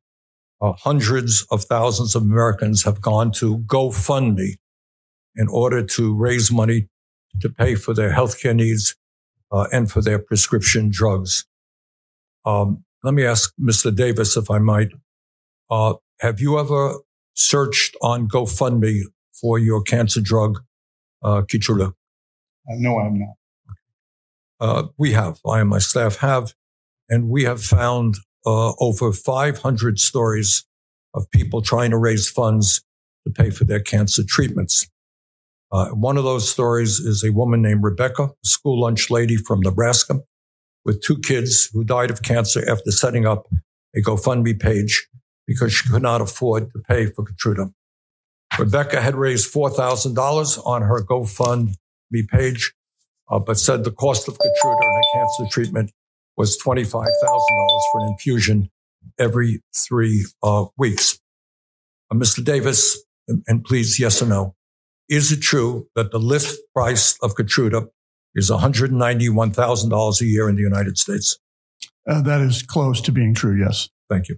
[0.62, 4.57] uh, hundreds of thousands of Americans have gone to GoFundMe
[5.36, 6.88] in order to raise money
[7.39, 8.95] to pay for their healthcare needs
[9.51, 11.47] uh, and for their prescription drugs.
[12.45, 13.95] Um, let me ask Mr.
[13.95, 14.89] Davis, if I might,
[15.69, 16.95] uh, have you ever
[17.34, 19.01] searched on GoFundMe
[19.39, 20.60] for your cancer drug,
[21.23, 21.89] uh, Keytruda?
[21.89, 23.36] Uh, no, I'm not.
[24.60, 25.39] Uh, we have.
[25.47, 26.54] I and my staff have,
[27.10, 30.65] and we have found uh, over 500 stories
[31.13, 32.84] of people trying to raise funds
[33.25, 34.88] to pay for their cancer treatments.
[35.71, 39.62] Uh, one of those stories is a woman named Rebecca, a school lunch lady from
[39.62, 40.19] Nebraska,
[40.86, 43.48] with two kids who died of cancer after setting up
[43.96, 45.08] a GoFundMe page
[45.48, 47.74] because she could not afford to pay for Keytruda.
[48.60, 52.74] Rebecca had raised $4,000 on her GoFundMe page,
[53.30, 55.91] uh, but said the cost of Keytruda and her cancer treatment
[56.38, 57.04] was $25,000
[57.91, 58.70] for an infusion
[59.20, 61.20] every three uh, weeks.
[62.10, 62.44] Uh, Mr.
[62.44, 63.02] Davis,
[63.48, 64.56] and, please, yes or no,
[65.08, 67.88] is it true that the list price of Keytruda
[68.36, 71.38] is $191,000 a year in the United States?
[72.08, 73.89] Uh, that is close to being true, yes.
[74.10, 74.38] Thank you.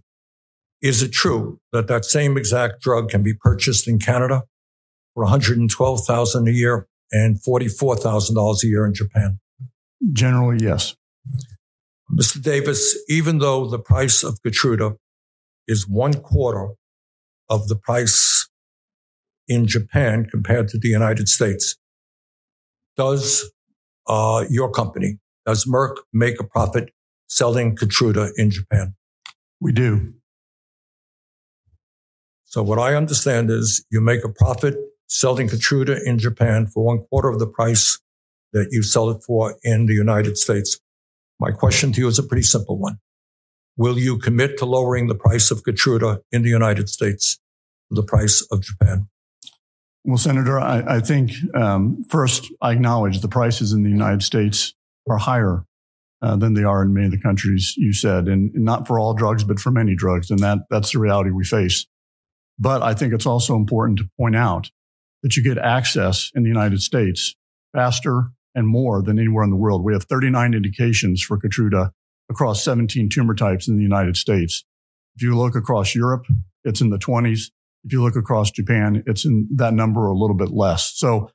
[0.81, 4.43] Is it true that that same exact drug can be purchased in Canada
[5.13, 9.39] for $112,000 a year and $44,000 a year in Japan?
[10.11, 10.95] Generally, yes.
[12.11, 12.41] Mr.
[12.41, 14.97] Davis, even though the price of Keytruda
[15.67, 16.73] is one quarter
[17.49, 18.49] of the price
[19.47, 21.77] in Japan compared to the United States,
[22.97, 23.52] does
[24.07, 26.91] uh, your company, does Merck make a profit
[27.27, 28.95] selling Keytruda in Japan?
[29.59, 30.13] We do.
[32.43, 34.75] So what I understand is you make a profit
[35.07, 37.99] selling Keytruda in Japan for one quarter of the price
[38.51, 40.79] that you sell it for in the United States.
[41.39, 42.99] My question to you is a pretty simple one.
[43.75, 47.39] Will you commit to lowering the price of Keytruda in the United States
[47.89, 49.09] to the price of Japan?
[50.05, 54.73] Well, Senator, I, I think um, first I acknowledge the prices in the United States
[55.09, 55.65] are higher
[56.21, 59.13] uh, than they are in many of the countries you said, and, not for all
[59.13, 61.85] drugs, but for many drugs, and that that's the reality we face.
[62.59, 64.69] But I think it's also important to point out
[65.21, 67.35] that you get access in the United States
[67.73, 69.83] faster and more than anywhere in the world.
[69.83, 71.91] We have 39 indications for Keytruda
[72.29, 74.63] across 17 tumor types in the United States.
[75.15, 76.25] If you look across Europe,
[76.63, 77.51] it's in the 20s.
[77.83, 80.93] If you look across Japan, it's in that number or a little bit less.
[80.95, 81.29] So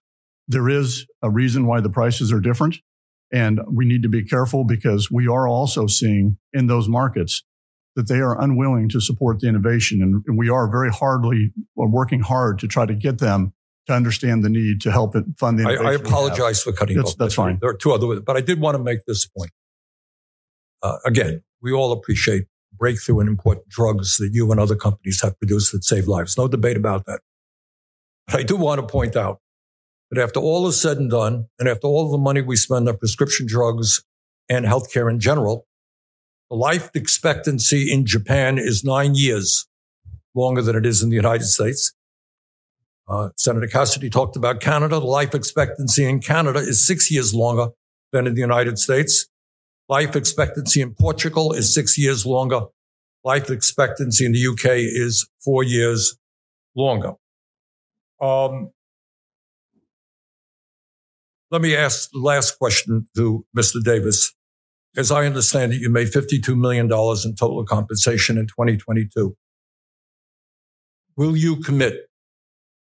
[0.46, 2.76] there is a reason why the prices are different.
[3.30, 7.42] And we need to be careful because we are also seeing in those markets
[7.94, 10.02] that they are unwilling to support the innovation.
[10.02, 13.52] And, we are very hardly working hard to try to get them
[13.86, 15.86] to understand the need to help it fund the innovation.
[15.86, 17.18] I, I apologize for cutting that's, off.
[17.18, 17.58] That's fine.
[17.60, 19.50] There are two other, but I did want to make this point.
[20.82, 22.44] Uh, again, we all appreciate
[22.78, 26.38] breakthrough and important drugs that you and other companies have produced that save lives.
[26.38, 27.20] No debate about that.
[28.26, 29.40] But I do want to point out
[30.10, 32.96] that after all is said and done, and after all the money we spend on
[32.96, 34.02] prescription drugs
[34.48, 35.66] and healthcare in general,
[36.50, 39.66] the life expectancy in Japan is nine years
[40.34, 41.92] longer than it is in the United States.
[43.06, 45.00] Uh, Senator Cassidy talked about Canada.
[45.00, 47.68] The life expectancy in Canada is six years longer
[48.12, 49.27] than in the United States.
[49.88, 52.60] Life expectancy in Portugal is six years longer.
[53.24, 56.16] Life expectancy in the UK is four years
[56.76, 57.14] longer.
[58.20, 58.70] Um,
[61.50, 63.82] let me ask the last question to Mr.
[63.82, 64.34] Davis.
[64.96, 66.90] As I understand it, you made $52 million in
[67.36, 69.36] total compensation in 2022.
[71.16, 72.08] Will you commit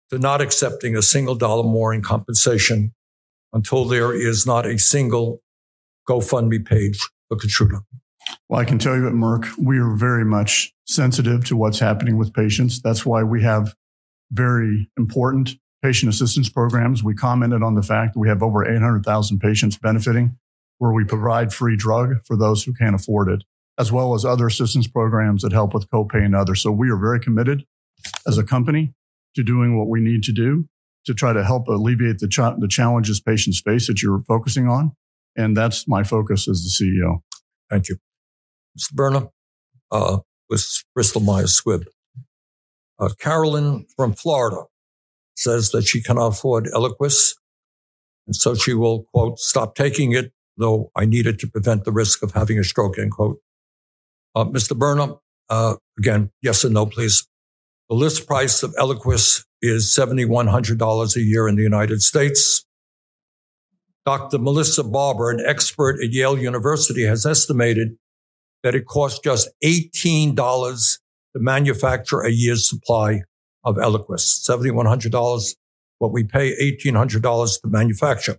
[0.09, 2.93] to not accepting a single dollar more in compensation
[3.51, 5.42] until there is not a single
[6.07, 7.81] GoFundMe page for Keytruda?
[8.49, 12.17] Well, I can tell you at Merck, we are very much sensitive to what's happening
[12.17, 12.81] with patients.
[12.81, 13.75] That's why we have
[14.31, 17.03] very important patient assistance programs.
[17.03, 20.37] We commented on the fact that we have over 800,000 patients benefiting
[20.79, 23.43] where we provide free drug for those who can't afford it,
[23.77, 26.61] as well as other assistance programs that help with copay and others.
[26.61, 27.65] So we are very committed
[28.27, 28.93] as a company
[29.35, 30.67] to doing what we need to do
[31.05, 34.93] to try to help alleviate the, ch- the challenges patients face that you're focusing on.
[35.35, 37.21] And that's my focus as the CEO.
[37.69, 37.97] Thank you.
[38.77, 38.93] Mr.
[38.93, 39.29] Burnham,
[39.91, 40.19] uh,
[40.49, 41.85] with Bristol Myers Squibb.
[42.99, 44.63] Uh, Carolyn from Florida
[45.35, 47.35] says that she cannot afford Eliquis.
[48.27, 51.91] And so she will, quote, stop taking it, though I need it to prevent the
[51.91, 53.39] risk of having a stroke, end quote.
[54.35, 54.77] Uh, Mr.
[54.77, 55.17] Burnham,
[55.49, 57.27] uh, again, yes and no, please.
[57.89, 62.65] The list price of Eliquis is $7,100 a year in the United States.
[64.05, 64.37] Dr.
[64.37, 67.97] Melissa Barber, an expert at Yale University, has estimated
[68.63, 73.21] that it costs just $18 to manufacture a year's supply
[73.63, 74.47] of Eliquis.
[74.47, 75.55] $7,100,
[75.99, 78.37] what we pay $1,800 to manufacture.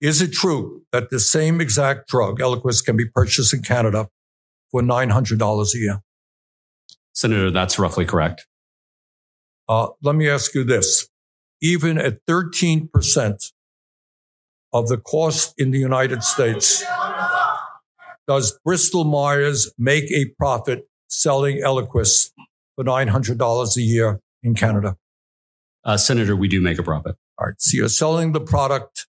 [0.00, 4.08] Is it true that the same exact drug, Eliquis, can be purchased in Canada
[4.70, 6.00] for $900 a year?
[7.12, 8.46] Senator, that's roughly correct.
[9.68, 11.08] Uh, let me ask you this.
[11.60, 13.52] Even at 13%
[14.72, 16.84] of the cost in the United States,
[18.26, 22.30] does Bristol Myers make a profit selling Eliquis
[22.76, 24.96] for $900 a year in Canada?
[25.84, 27.16] Uh, Senator, we do make a profit.
[27.38, 27.54] All right.
[27.58, 29.06] So you're selling the product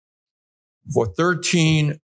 [0.93, 1.99] for 13%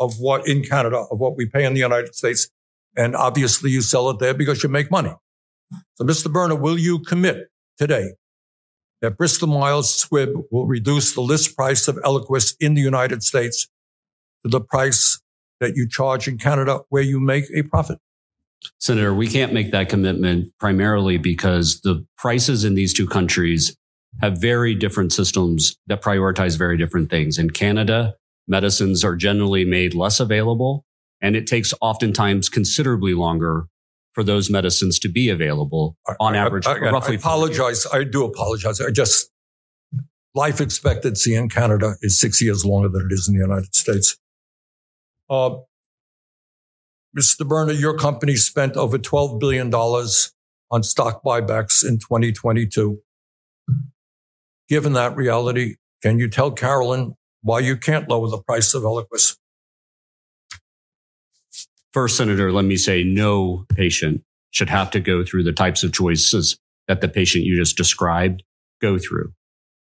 [0.00, 2.48] of what in Canada, of what we pay in the United States.
[2.96, 5.14] And obviously you sell it there because you make money.
[5.94, 6.32] So Mr.
[6.32, 8.12] Boerner, will you commit today
[9.02, 13.68] that Bristol Myers Squibb will reduce the list price of Eliquis in the United States
[14.44, 15.20] to the price
[15.60, 17.98] that you charge in Canada where you make a profit?
[18.78, 23.76] Senator, we can't make that commitment primarily because the prices in these two countries
[24.20, 27.38] have very different systems that prioritize very different things.
[27.38, 28.14] In Canada,
[28.46, 30.84] medicines are generally made less available,
[31.20, 33.66] and it takes oftentimes considerably longer
[34.12, 36.66] for those medicines to be available on average.
[36.66, 37.86] I, I, roughly I apologize.
[37.92, 38.80] I do apologize.
[38.80, 39.30] I just,
[40.34, 44.18] life expectancy in Canada is six years longer than it is in the United States.
[45.30, 45.56] Uh,
[47.16, 47.46] Mr.
[47.46, 53.00] Boerner, your company spent over $12 billion on stock buybacks in 2022.
[54.68, 59.36] Given that reality, can you tell Carolyn why you can't lower the price of Eliquis?
[61.92, 65.92] First, Senator, let me say no patient should have to go through the types of
[65.92, 68.42] choices that the patient you just described
[68.80, 69.32] go through.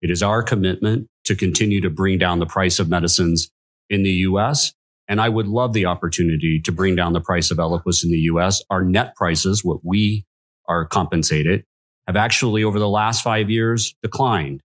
[0.02, 3.48] It is our commitment to continue to bring down the price of medicines
[3.88, 4.72] in the U.S.
[5.06, 8.18] And I would love the opportunity to bring down the price of Eliquis in the
[8.32, 8.62] US.
[8.70, 10.24] Our net prices, what we
[10.68, 11.64] are compensated,
[12.06, 14.62] have actually over the last five years declined.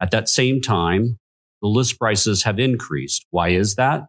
[0.00, 1.18] At that same time,
[1.60, 3.26] the list prices have increased.
[3.30, 4.06] Why is that?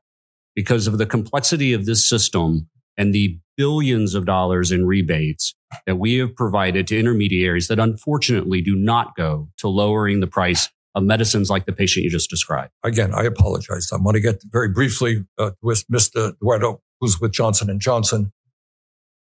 [0.56, 5.98] Because of the complexity of this system and the billions of dollars in rebates that
[5.98, 11.04] we have provided to intermediaries that unfortunately do not go to lowering the price of
[11.04, 12.72] medicines like the patient you just described.
[12.84, 13.90] Again, I apologize.
[13.94, 16.34] I want to get very briefly uh, with Mr.
[16.42, 18.32] Duato, who's with Johnson and Johnson.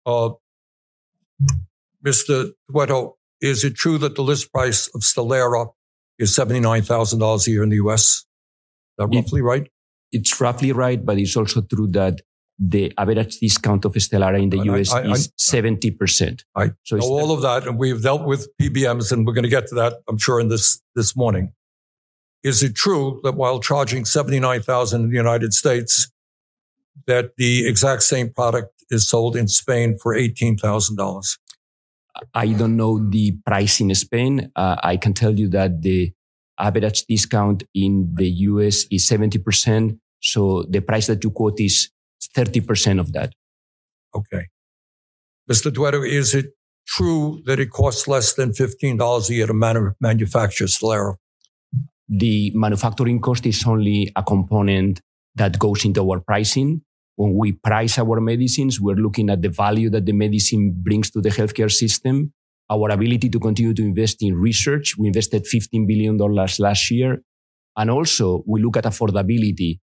[0.05, 0.31] Uh,
[2.05, 2.53] Mr.
[2.71, 5.73] Duato, is it true that the list price of Stelara
[6.19, 8.03] is $79,000 a year in the U.S.?
[8.03, 8.25] Is
[8.99, 9.71] that roughly it, right?
[10.12, 12.21] It's roughly right, but it's also true that
[12.59, 16.45] the average discount of Stelara in the and US I, I, is 70%.
[16.55, 17.67] I so know all of that.
[17.67, 20.49] And we've dealt with PBMs and we're going to get to that, I'm sure, in
[20.49, 21.53] this, this morning.
[22.43, 26.11] Is it true that while charging 79,000 in the United States,
[27.07, 31.39] that the exact same product is sold in Spain for $18,000?
[32.33, 34.51] I don't know the price in Spain.
[34.57, 36.13] Uh, I can tell you that the
[36.59, 39.99] average discount in the US is 70%.
[40.23, 41.91] So the price that you quote is
[42.37, 43.32] 30% of that.
[44.14, 44.47] Okay.
[45.51, 45.70] Mr.
[45.70, 46.47] Duato, is it
[46.87, 51.14] true that it costs less than $15 a year to manu- manufacture Stelara?
[52.09, 55.01] The manufacturing cost is only a component
[55.34, 56.82] that goes into our pricing.
[57.16, 61.20] When we price our medicines, we're looking at the value that the medicine brings to
[61.20, 62.32] the healthcare system,
[62.70, 64.97] our ability to continue to invest in research.
[64.99, 67.22] We invested $15 billion last year.
[67.76, 69.80] And also we look at affordability.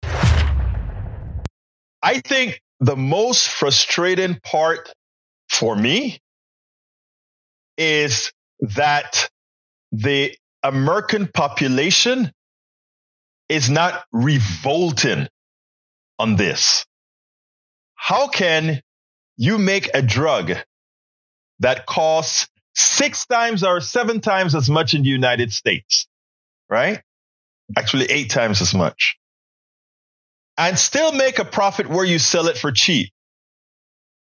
[2.03, 4.91] I think the most frustrating part
[5.49, 6.19] for me
[7.77, 9.29] is that
[9.93, 12.29] the American population
[13.47, 15.29] is not revolting
[16.19, 16.85] on this.
[17.95, 18.81] How can
[19.37, 20.51] you make a drug
[21.59, 26.07] that costs six times or seven times as much in the United States,
[26.69, 27.01] right?
[27.77, 29.17] Actually, eight times as much
[30.57, 33.09] and still make a profit where you sell it for cheap.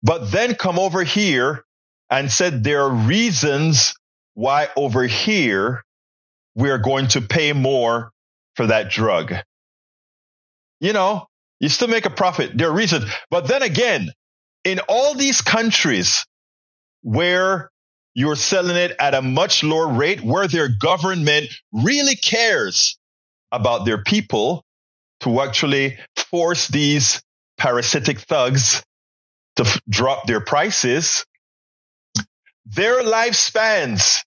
[0.03, 1.65] But then come over here
[2.11, 3.95] and said there are reasons
[4.35, 5.83] why over here
[6.55, 8.11] we are going to pay more
[8.55, 9.35] for that drug.
[10.81, 11.27] You know,
[11.61, 12.57] you still make a profit.
[12.57, 13.05] There are reasons.
[13.31, 14.11] But then again,
[14.65, 16.27] in all these countries
[17.03, 17.71] where
[18.15, 22.99] you're selling it at a much lower rate, where their government really cares
[23.53, 24.65] about their people
[25.21, 25.99] to actually
[26.31, 27.23] force these
[27.59, 28.83] parasitic thugs
[29.57, 31.25] to f- drop their prices,
[32.67, 34.19] their lifespans,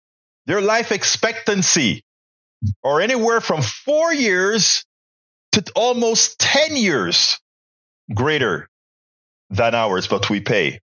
[0.45, 2.03] their life expectancy
[2.83, 4.85] are anywhere from four years
[5.53, 7.39] to almost 10 years
[8.13, 8.69] greater
[9.49, 10.79] than ours, but we pay.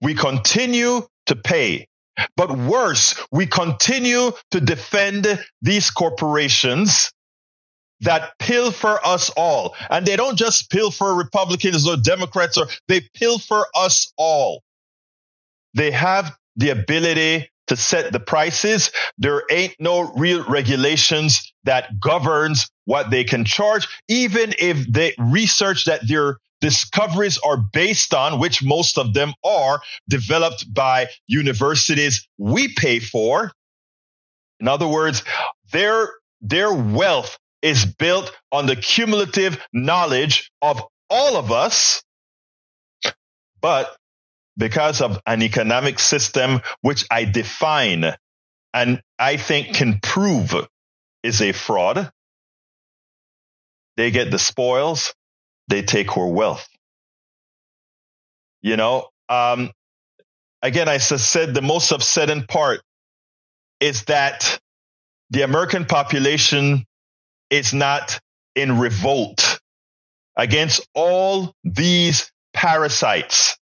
[0.00, 1.86] We continue to pay.
[2.36, 7.10] But worse, we continue to defend these corporations
[8.02, 9.74] that pilfer us all.
[9.90, 14.62] And they don't just pilfer Republicans or Democrats, or they pilfer us all.
[15.74, 18.90] They have the ability to set the prices.
[19.18, 25.84] There ain't no real regulations that governs what they can charge, even if the research
[25.86, 32.68] that their discoveries are based on, which most of them are developed by universities we
[32.74, 33.52] pay for.
[34.60, 35.24] In other words,
[35.72, 36.08] their,
[36.40, 42.02] their wealth is built on the cumulative knowledge of all of us.
[43.60, 43.96] But
[44.56, 48.14] because of an economic system which I define
[48.74, 50.54] and I think can prove
[51.22, 52.10] is a fraud,
[53.96, 55.14] they get the spoils,
[55.68, 56.66] they take her wealth.
[58.62, 59.70] You know, um,
[60.62, 62.80] again, I said the most upsetting part
[63.80, 64.58] is that
[65.30, 66.84] the American population
[67.52, 68.18] is not
[68.56, 69.60] in revolt
[70.36, 73.58] against all these parasites.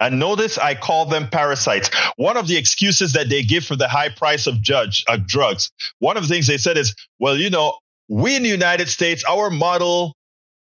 [0.00, 1.88] And notice I call them parasites.
[2.16, 6.16] One of the excuses that they give for the high price of judge drugs, one
[6.16, 9.48] of the things they said is, well, you know, we in the United States, our
[9.48, 10.16] model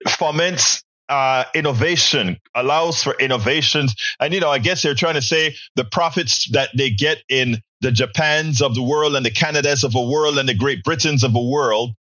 [0.06, 3.94] foments uh, innovation, allows for innovations.
[4.20, 7.56] And, you know, I guess they're trying to say the profits that they get in
[7.80, 11.24] the Japans of the world and the Canadas of the world and the Great Britons
[11.24, 11.94] of the world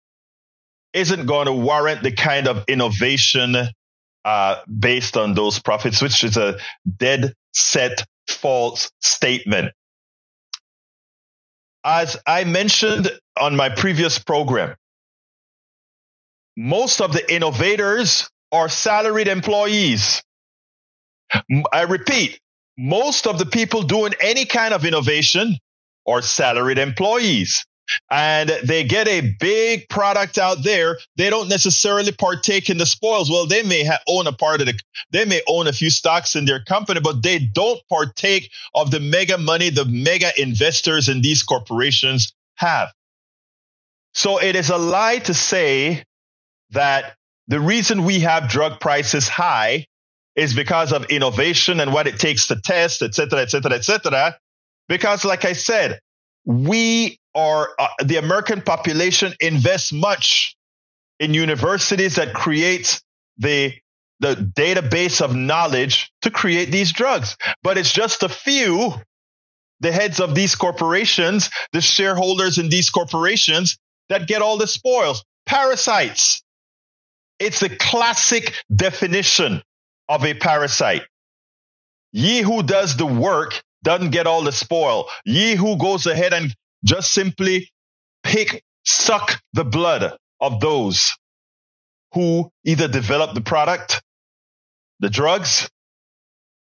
[0.97, 3.55] isn't going to warrant the kind of innovation
[4.25, 6.57] uh, based on those profits, which is a
[6.97, 9.71] dead set false statement.
[11.85, 14.75] As I mentioned on my previous program,
[16.57, 20.23] most of the innovators are salaried employees.
[21.71, 22.39] I repeat,
[22.77, 25.57] most of the people doing any kind of innovation
[26.07, 27.65] are salaried employees
[28.11, 30.97] and they get a big product out there.
[31.15, 33.29] They don't necessarily partake in the spoils.
[33.29, 34.79] Well, they may ha- own a part of the,
[35.11, 38.99] they may own a few stocks in their company, but they don't partake of the
[38.99, 42.91] mega money the mega investors in these corporations have.
[44.13, 46.03] So it is a lie to say
[46.71, 47.15] that
[47.47, 49.85] the reason we have drug prices high
[50.35, 53.83] is because of innovation and what it takes to test, et cetera, et cetera, et
[53.83, 54.37] cetera.
[54.87, 55.99] Because like I said,
[56.45, 60.57] we are, uh, the American population invests much
[61.19, 62.99] in universities that create
[63.37, 63.73] the,
[64.19, 67.37] the database of knowledge to create these drugs.
[67.61, 68.93] But it's just a few,
[69.79, 73.77] the heads of these corporations, the shareholders in these corporations
[74.09, 75.23] that get all the spoils.
[75.45, 76.41] Parasites.
[77.39, 79.61] It's a classic definition
[80.09, 81.03] of a parasite.
[82.11, 85.07] Ye who does the work doesn't get all the spoil.
[85.23, 87.69] Ye who goes ahead and just simply
[88.23, 91.15] pick, suck the blood of those
[92.13, 94.01] who either develop the product,
[94.99, 95.69] the drugs,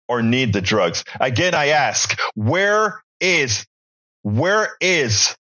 [0.07, 1.03] or need the drugs.
[1.19, 3.65] Again, I ask, where is,
[4.23, 5.35] where is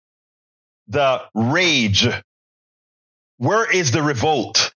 [0.88, 2.08] the rage?
[3.38, 4.67] Where is the revolt?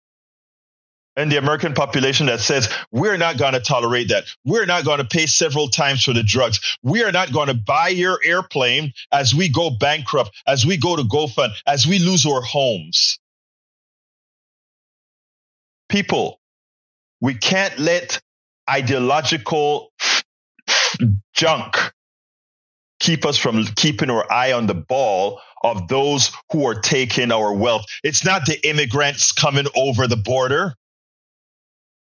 [1.16, 4.26] And the American population that says, we're not going to tolerate that.
[4.46, 6.78] We're not going to pay several times for the drugs.
[6.84, 10.96] We are not going to buy your airplane as we go bankrupt, as we go
[10.96, 13.20] to GoFund, as we lose our homes.
[15.90, 16.40] People,
[17.20, 18.22] we can't let
[18.70, 19.92] ideological
[21.34, 21.76] junk
[23.02, 27.54] keep us from keeping our eye on the ball of those who are taking our
[27.54, 27.86] wealth.
[28.04, 30.76] It's not the immigrants coming over the border.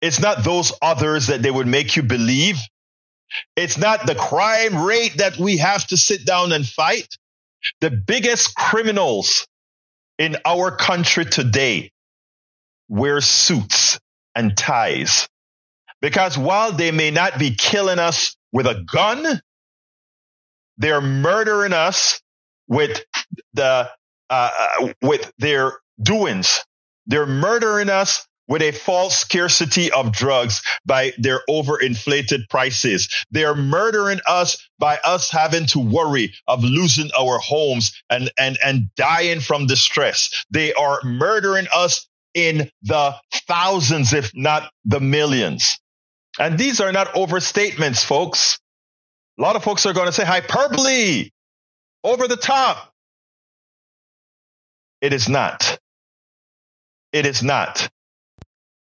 [0.01, 2.57] It's not those others that they would make you believe.
[3.55, 7.07] It's not the crime rate that we have to sit down and fight.
[7.81, 9.47] The biggest criminals
[10.17, 11.91] in our country today
[12.87, 13.99] wear suits
[14.35, 15.27] and ties.
[16.01, 19.41] Because while they may not be killing us with a gun,
[20.77, 22.21] they're murdering us
[22.67, 23.03] with
[23.53, 23.89] the
[24.29, 26.63] uh, uh, with their doings.
[27.07, 33.09] They're murdering us with a false scarcity of drugs by their overinflated prices.
[33.31, 38.89] They're murdering us by us having to worry of losing our homes and, and, and
[38.95, 40.45] dying from distress.
[40.49, 43.15] They are murdering us in the
[43.47, 45.79] thousands, if not the millions.
[46.39, 48.59] And these are not overstatements, folks.
[49.39, 51.29] A lot of folks are going to say hyperbole,
[52.03, 52.93] over the top.
[55.01, 55.79] It is not.
[57.11, 57.89] It is not.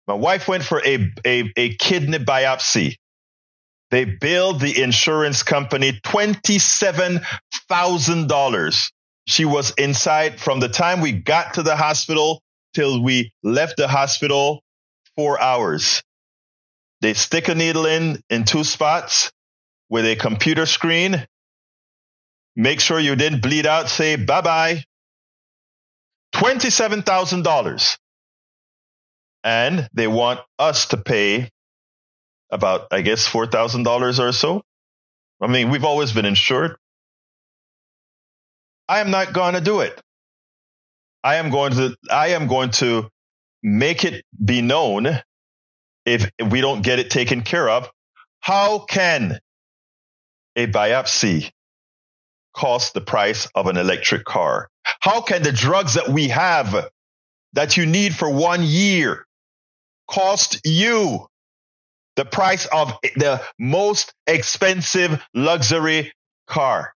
[0.10, 2.95] My wife went for a, a, a kidney biopsy.
[3.91, 8.91] They billed the insurance company $27,000.
[9.28, 12.41] She was inside from the time we got to the hospital
[12.74, 14.64] till we left the hospital,
[15.16, 16.01] four hours.
[17.01, 19.32] They stick a needle in in two spots
[19.91, 21.24] with a computer screen.
[22.55, 23.89] Make sure you didn't bleed out.
[23.89, 24.84] Say bye bye.
[26.34, 27.97] $27,000
[29.43, 31.49] and they want us to pay
[32.51, 34.63] about, I guess, $4,000 or so.
[35.41, 36.75] I mean, we've always been insured.
[38.87, 39.99] I am not going to do it.
[41.23, 43.09] I am going to, I am going to
[43.61, 45.07] make it be known
[46.05, 47.89] if we don't get it taken care of.
[48.39, 49.39] How can
[50.55, 51.51] a biopsy
[52.55, 54.69] cost the price of an electric car?
[55.01, 56.89] How can the drugs that we have
[57.53, 59.25] that you need for one year
[60.10, 61.28] cost you
[62.16, 66.12] the price of the most expensive luxury
[66.47, 66.93] car.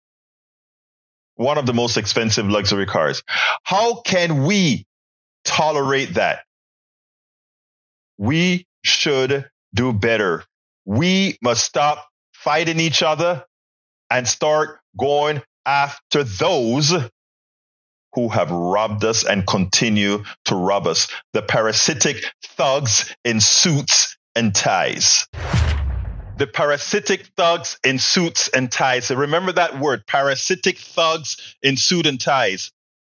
[1.35, 3.23] One of the most expensive luxury cars.
[3.63, 4.85] How can we
[5.45, 6.41] tolerate that?
[8.17, 10.43] We should do better.
[10.85, 13.45] We must stop fighting each other
[14.09, 16.93] and start going after those
[18.13, 21.07] who have robbed us and continue to rob us.
[21.33, 25.27] The parasitic thugs in suits and ties.
[26.37, 29.11] The parasitic thugs in suits and ties.
[29.11, 32.71] Remember that word, parasitic thugs in suit and ties.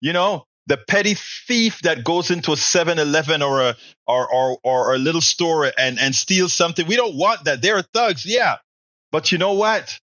[0.01, 3.75] You know, the petty thief that goes into a 7-Eleven or a
[4.07, 6.87] or, or or a little store and and steals something.
[6.87, 7.61] We don't want that.
[7.61, 8.57] They're thugs, yeah.
[9.11, 9.97] But you know what?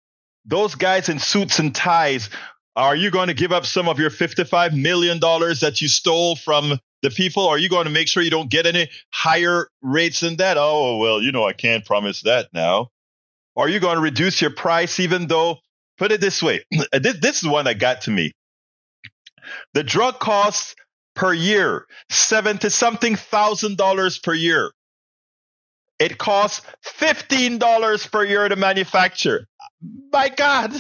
[0.46, 2.30] Those guys in suits and ties
[2.78, 6.80] are you going to give up some of your $55 million that you stole from
[7.02, 7.48] the people?
[7.48, 10.58] Are you going to make sure you don't get any higher rates than that?
[10.60, 12.92] Oh, well, you know, I can't promise that now.
[13.56, 15.58] Are you going to reduce your price even though,
[15.98, 16.64] put it this way,
[16.94, 18.32] this, this is one that got to me.
[19.74, 20.76] The drug costs
[21.16, 24.72] per year, seventy something thousand dollars per year.
[25.98, 26.62] It costs
[27.00, 29.48] $15 per year to manufacture.
[30.12, 30.72] My God,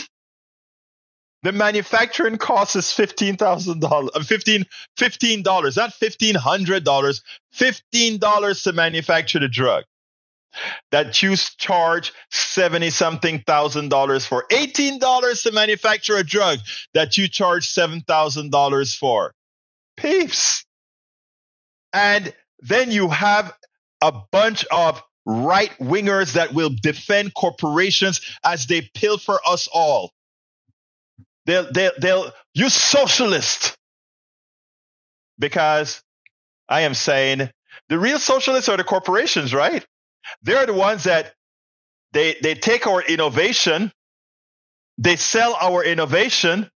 [1.47, 4.65] the manufacturing cost is fifteen thousand dollars, uh, fifteen
[4.97, 7.23] fifteen dollars, not fifteen hundred dollars,
[7.53, 9.85] fifteen dollars to manufacture the drug.
[10.91, 16.59] That you charge seventy something thousand dollars for, eighteen dollars to manufacture a drug
[16.93, 19.33] that you charge seven thousand dollars for.
[19.95, 20.65] Peeps.
[21.93, 23.53] And then you have
[24.01, 30.11] a bunch of right wingers that will defend corporations as they pilfer us all.
[31.47, 33.75] They'll, they'll, they'll use socialist
[35.39, 36.01] because
[36.69, 37.49] I am saying
[37.89, 39.85] the real socialists are the corporations, right?
[40.43, 41.33] They're the ones that
[42.11, 43.91] they, they take our innovation,
[44.97, 46.69] they sell our innovation,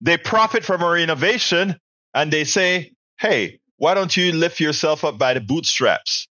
[0.00, 1.76] they profit from our innovation,
[2.12, 6.26] and they say, hey, why don't you lift yourself up by the bootstraps?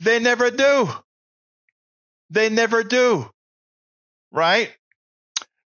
[0.00, 0.90] They never do.
[2.30, 3.28] They never do.
[4.30, 4.70] Right?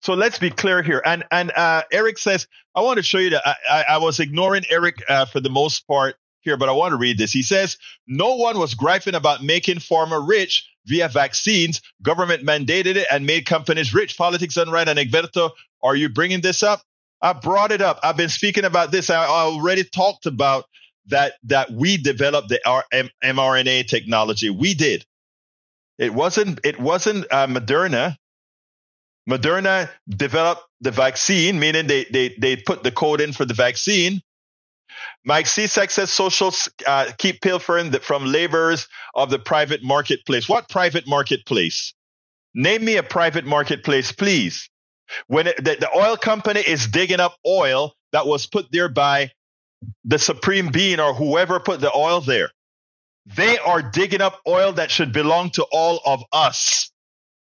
[0.08, 1.02] So let's be clear here.
[1.04, 4.20] And and uh, Eric says, I want to show you that I, I, I was
[4.20, 7.30] ignoring Eric uh, for the most part here, but I want to read this.
[7.30, 11.82] He says, No one was griping about making pharma rich via vaccines.
[12.00, 14.16] Government mandated it and made companies rich.
[14.16, 14.88] Politics done right.
[14.88, 15.50] And Egberto,
[15.82, 16.80] are you bringing this up?
[17.20, 18.00] I brought it up.
[18.02, 19.10] I've been speaking about this.
[19.10, 20.64] I already talked about
[21.08, 22.60] that that we developed the
[23.22, 24.48] mRNA technology.
[24.48, 25.04] We did.
[25.98, 28.16] It wasn't it wasn't uh, Moderna.
[29.28, 34.22] Moderna developed the vaccine, meaning they, they, they put the code in for the vaccine.
[35.24, 40.48] Mike Cisak says socials uh, keep pilfering the, from labors of the private marketplace.
[40.48, 41.92] What private marketplace?
[42.54, 44.70] Name me a private marketplace, please.
[45.26, 49.30] When it, the, the oil company is digging up oil that was put there by
[50.04, 52.50] the supreme being or whoever put the oil there,
[53.26, 56.90] they are digging up oil that should belong to all of us.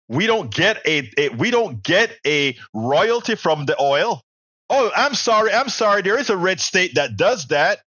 [0.08, 4.20] We don't get a, a we don't get a royalty from the oil.
[4.68, 5.52] Oh, I'm sorry.
[5.52, 6.02] I'm sorry.
[6.02, 7.80] There is a red state that does that.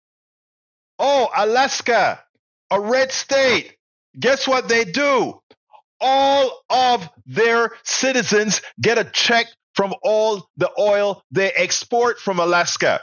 [0.98, 2.22] Oh, Alaska,
[2.70, 3.76] a red state.
[4.18, 5.40] Guess what they do?
[6.00, 13.00] All of their citizens get a check from all the oil they export from Alaska.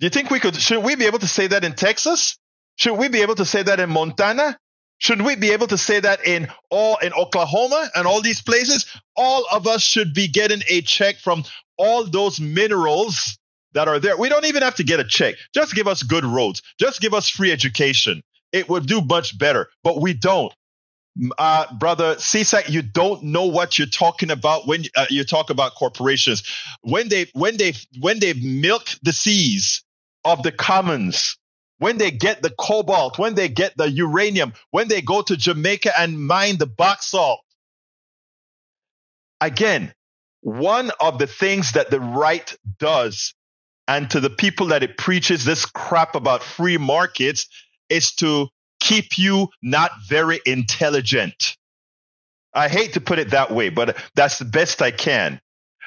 [0.00, 2.36] Do you think we could, should we be able to say that in Texas?
[2.76, 4.58] Should we be able to say that in Montana?
[5.04, 8.86] Should we be able to say that in all in Oklahoma and all these places?
[9.14, 11.44] All of us should be getting a check from
[11.76, 13.36] all those minerals
[13.74, 14.16] that are there.
[14.16, 15.34] We don't even have to get a check.
[15.52, 16.62] Just give us good roads.
[16.80, 18.22] Just give us free education.
[18.50, 20.54] It would do much better, but we don't.
[21.36, 25.74] Uh, brother CSAC, you don't know what you're talking about when uh, you talk about
[25.74, 26.44] corporations.
[26.80, 29.84] When they when they when they milk the seas
[30.24, 31.36] of the commons,
[31.78, 35.92] when they get the cobalt, when they get the uranium, when they go to Jamaica
[35.98, 37.40] and mine the salt.
[39.40, 39.92] Again,
[40.40, 43.34] one of the things that the right does
[43.86, 47.48] and to the people that it preaches this crap about free markets
[47.88, 48.48] is to
[48.80, 51.56] keep you not very intelligent.
[52.54, 55.40] I hate to put it that way, but that's the best I can.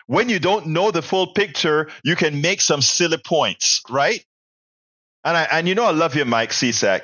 [0.08, 4.24] When you don't know the full picture, you can make some silly points, right?
[5.28, 7.02] And I, and you know I love you, Mike CSAC,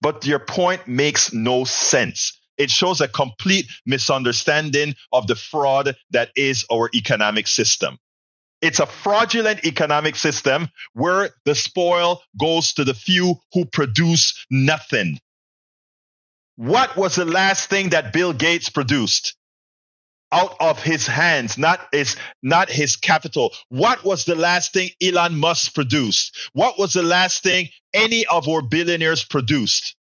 [0.00, 2.40] but your point makes no sense.
[2.56, 7.98] It shows a complete misunderstanding of the fraud that is our economic system.
[8.62, 15.18] It's a fraudulent economic system where the spoil goes to the few who produce nothing.
[16.56, 19.36] What was the last thing that Bill Gates produced?
[20.32, 23.52] Out of his hands, not his, not his capital.
[23.68, 26.50] What was the last thing Elon Musk produced?
[26.52, 29.96] What was the last thing any of our billionaires produced?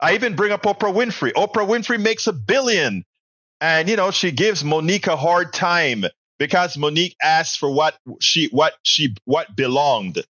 [0.00, 1.32] I even bring up Oprah Winfrey.
[1.32, 3.04] Oprah Winfrey makes a billion.
[3.60, 6.04] And, you know, she gives Mo'Nique a hard time
[6.38, 10.24] because Mo'Nique asked for what she what she what belonged.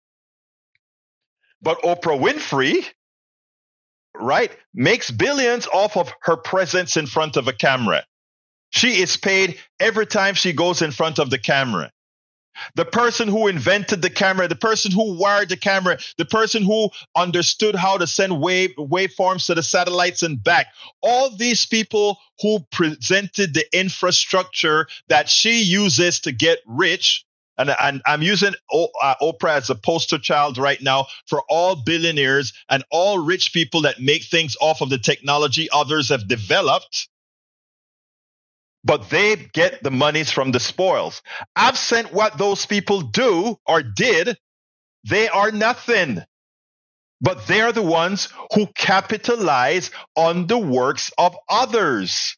[1.61, 2.87] But Oprah Winfrey,
[4.15, 8.05] right, makes billions off of her presence in front of a camera.
[8.71, 11.91] She is paid every time she goes in front of the camera
[12.75, 16.91] the person who invented the camera, the person who wired the camera, the person who
[17.17, 20.69] understood how to send wave waveforms to the satellites and back.
[21.03, 27.25] All these people who presented the infrastructure that she uses to get rich.
[27.59, 31.77] And, and I'm using o, uh, Oprah as a poster child right now for all
[31.77, 37.09] billionaires and all rich people that make things off of the technology others have developed
[38.87, 41.21] but they get the monies from the spoils.
[41.57, 44.39] Absent what those people do or did,
[45.05, 46.23] they are nothing.
[47.21, 52.37] But they're the ones who capitalize on the works of others.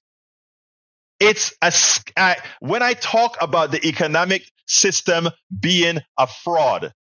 [1.20, 1.72] It's a,
[2.16, 5.28] uh, when I talk about the economic system
[5.60, 6.94] being a fraud,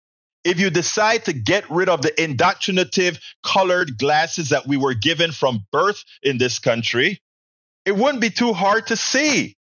[0.44, 5.32] if you decide to get rid of the indoctrinative colored glasses that we were given
[5.32, 7.20] from birth in this country,
[7.86, 9.56] it wouldn't be too hard to see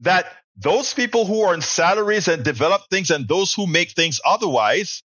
[0.00, 0.26] that
[0.56, 5.02] those people who are salaries and develop things and those who make things otherwise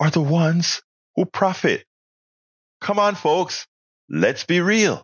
[0.00, 0.82] are the ones
[1.16, 1.84] who profit.
[2.80, 3.66] Come on, folks.
[4.08, 5.02] Let's be real.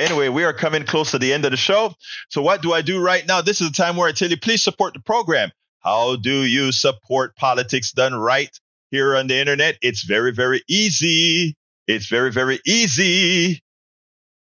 [0.00, 1.94] Anyway, we are coming close to the end of the show.
[2.28, 3.42] So what do I do right now?
[3.42, 5.50] This is the time where I tell you, please support the program.
[5.80, 8.50] How do you support politics done right
[8.90, 9.78] here on the internet?
[9.82, 11.54] It's very, very easy.
[11.86, 13.60] It's very, very easy.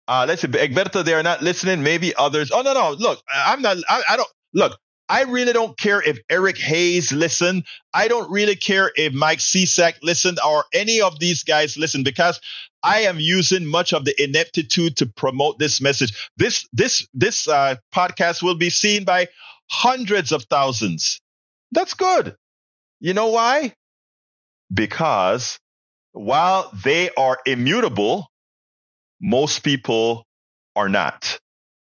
[0.07, 1.83] Uh, let's see, Egberto, they are not listening.
[1.83, 2.51] Maybe others.
[2.51, 2.91] Oh, no, no.
[2.91, 4.77] Look, I'm not, I, I don't, look,
[5.07, 7.65] I really don't care if Eric Hayes listened.
[7.93, 12.39] I don't really care if Mike CSAC listened or any of these guys listen because
[12.81, 16.29] I am using much of the ineptitude to promote this message.
[16.37, 19.27] This, this, this uh, podcast will be seen by
[19.69, 21.21] hundreds of thousands.
[21.71, 22.35] That's good.
[22.99, 23.73] You know why?
[24.73, 25.59] Because
[26.13, 28.27] while they are immutable,
[29.21, 30.25] most people
[30.75, 31.39] are not.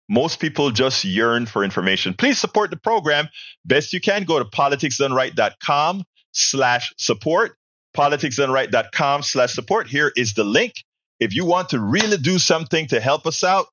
[0.10, 2.14] Most people just yearn for information.
[2.14, 3.28] Please support the program.
[3.66, 6.04] Best you can go to politicsdoneright.com
[6.34, 7.58] slash support.
[7.96, 9.88] Politicsdoneright.com slash support.
[9.88, 10.74] Here is the link.
[11.20, 13.68] If you want to really do something to help us out,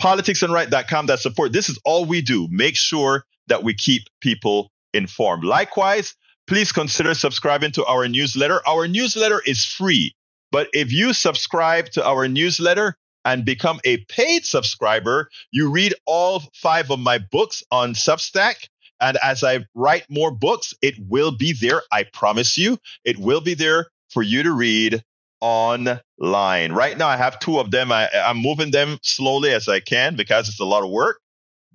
[0.00, 1.52] politicsdoneright.com that support.
[1.52, 2.48] This is all we do.
[2.50, 5.44] Make sure that we keep people informed.
[5.44, 6.14] Likewise,
[6.46, 8.60] please consider subscribing to our newsletter.
[8.66, 10.14] Our newsletter is free,
[10.50, 12.96] but if you subscribe to our newsletter,
[13.26, 18.68] and become a paid subscriber, you read all five of my books on Substack.
[19.00, 21.82] And as I write more books, it will be there.
[21.92, 25.02] I promise you, it will be there for you to read
[25.40, 26.72] online.
[26.72, 27.92] Right now, I have two of them.
[27.92, 31.18] I, am moving them slowly as I can because it's a lot of work.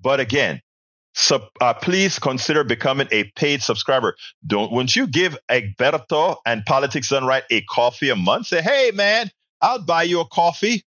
[0.01, 0.61] But again,
[1.13, 4.15] So uh, please consider becoming a paid subscriber.
[4.47, 8.47] Don't won't you give Egberto and Politics Done Right a coffee a month?
[8.47, 9.29] Say, hey man,
[9.61, 10.83] I'll buy you a coffee.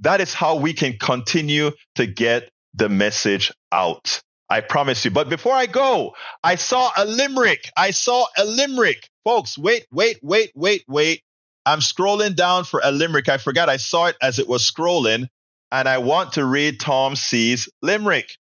[0.00, 4.20] That is how we can continue to get the message out.
[4.50, 5.10] I promise you.
[5.10, 7.70] But before I go, I saw a limerick.
[7.76, 9.08] I saw a limerick.
[9.24, 11.22] Folks, wait, wait, wait, wait, wait.
[11.66, 13.28] I'm scrolling down for a limerick.
[13.28, 15.28] I forgot I saw it as it was scrolling,
[15.72, 18.36] and I want to read Tom C's limerick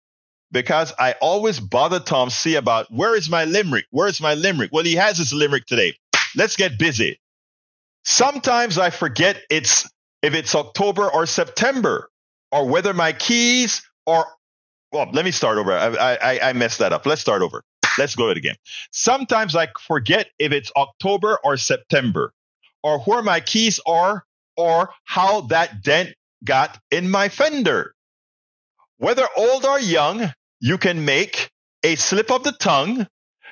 [0.52, 3.86] because I always bother Tom C about where is my limerick?
[3.92, 4.72] Where is my limerick?
[4.74, 5.96] Well, he has his limerick today.
[6.36, 7.20] Let's get busy.
[8.04, 9.90] Sometimes I forget it's
[10.22, 12.10] if it's October or September,
[12.52, 14.28] or whether my keys are.
[14.92, 15.72] Well, let me start over.
[15.72, 17.06] I, I, I messed that up.
[17.06, 17.64] Let's start over.
[17.98, 18.56] Let's go it again.
[18.92, 22.34] Sometimes I forget if it's October or September,
[22.84, 24.26] or where my keys are,
[24.58, 26.14] or how that dent
[26.44, 27.94] got in my fender.
[28.98, 31.50] Whether old or young, you can make
[31.84, 33.08] a slip of the tongue.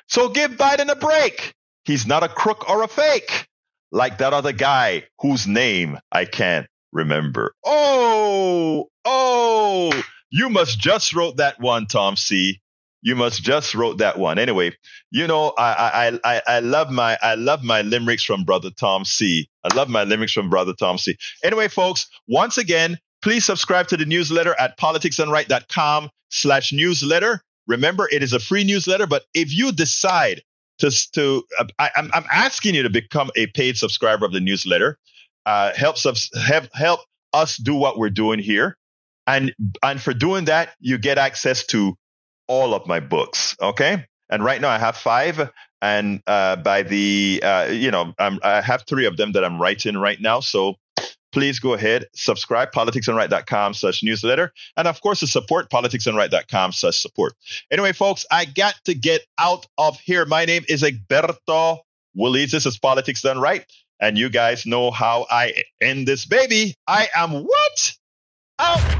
[0.08, 1.54] So give Biden a break.
[1.84, 3.48] He's not a crook or a fake
[3.92, 7.54] like that other guy whose name I can't remember.
[7.64, 12.60] Oh, oh, you must just wrote that one, Tom C.
[13.02, 14.38] You must just wrote that one.
[14.38, 14.76] Anyway,
[15.10, 19.04] you know, I, I, I, I love my, I love my limericks from brother Tom
[19.04, 19.48] C.
[19.64, 21.16] I love my limericks from brother Tom C.
[21.42, 27.40] Anyway, folks, once again, please subscribe to the newsletter at politicsdoneright.com slash newsletter.
[27.66, 30.42] Remember, it is a free newsletter, but if you decide
[30.80, 31.44] to, to
[31.78, 34.98] I, am I'm asking you to become a paid subscriber of the newsletter,
[35.46, 37.00] uh, helps us help, help
[37.32, 38.76] us do what we're doing here.
[39.26, 41.96] And, and for doing that, you get access to
[42.48, 43.56] all of my books.
[43.60, 44.04] Okay.
[44.28, 45.50] And right now I have five.
[45.82, 49.60] And uh, by the, uh, you know, I'm, I have three of them that I'm
[49.60, 50.40] writing right now.
[50.40, 50.74] So
[51.32, 54.52] please go ahead, subscribe, politicsdoneright.com slash newsletter.
[54.76, 57.34] And of course, to support politicsdoneright.com slash support.
[57.70, 60.26] Anyway, folks, I got to get out of here.
[60.26, 61.78] My name is Egberto
[62.14, 62.52] Willies.
[62.52, 63.64] This is Politics Done Right.
[64.00, 66.74] And you guys know how I end this baby.
[66.86, 67.92] I am what?
[68.58, 68.99] Out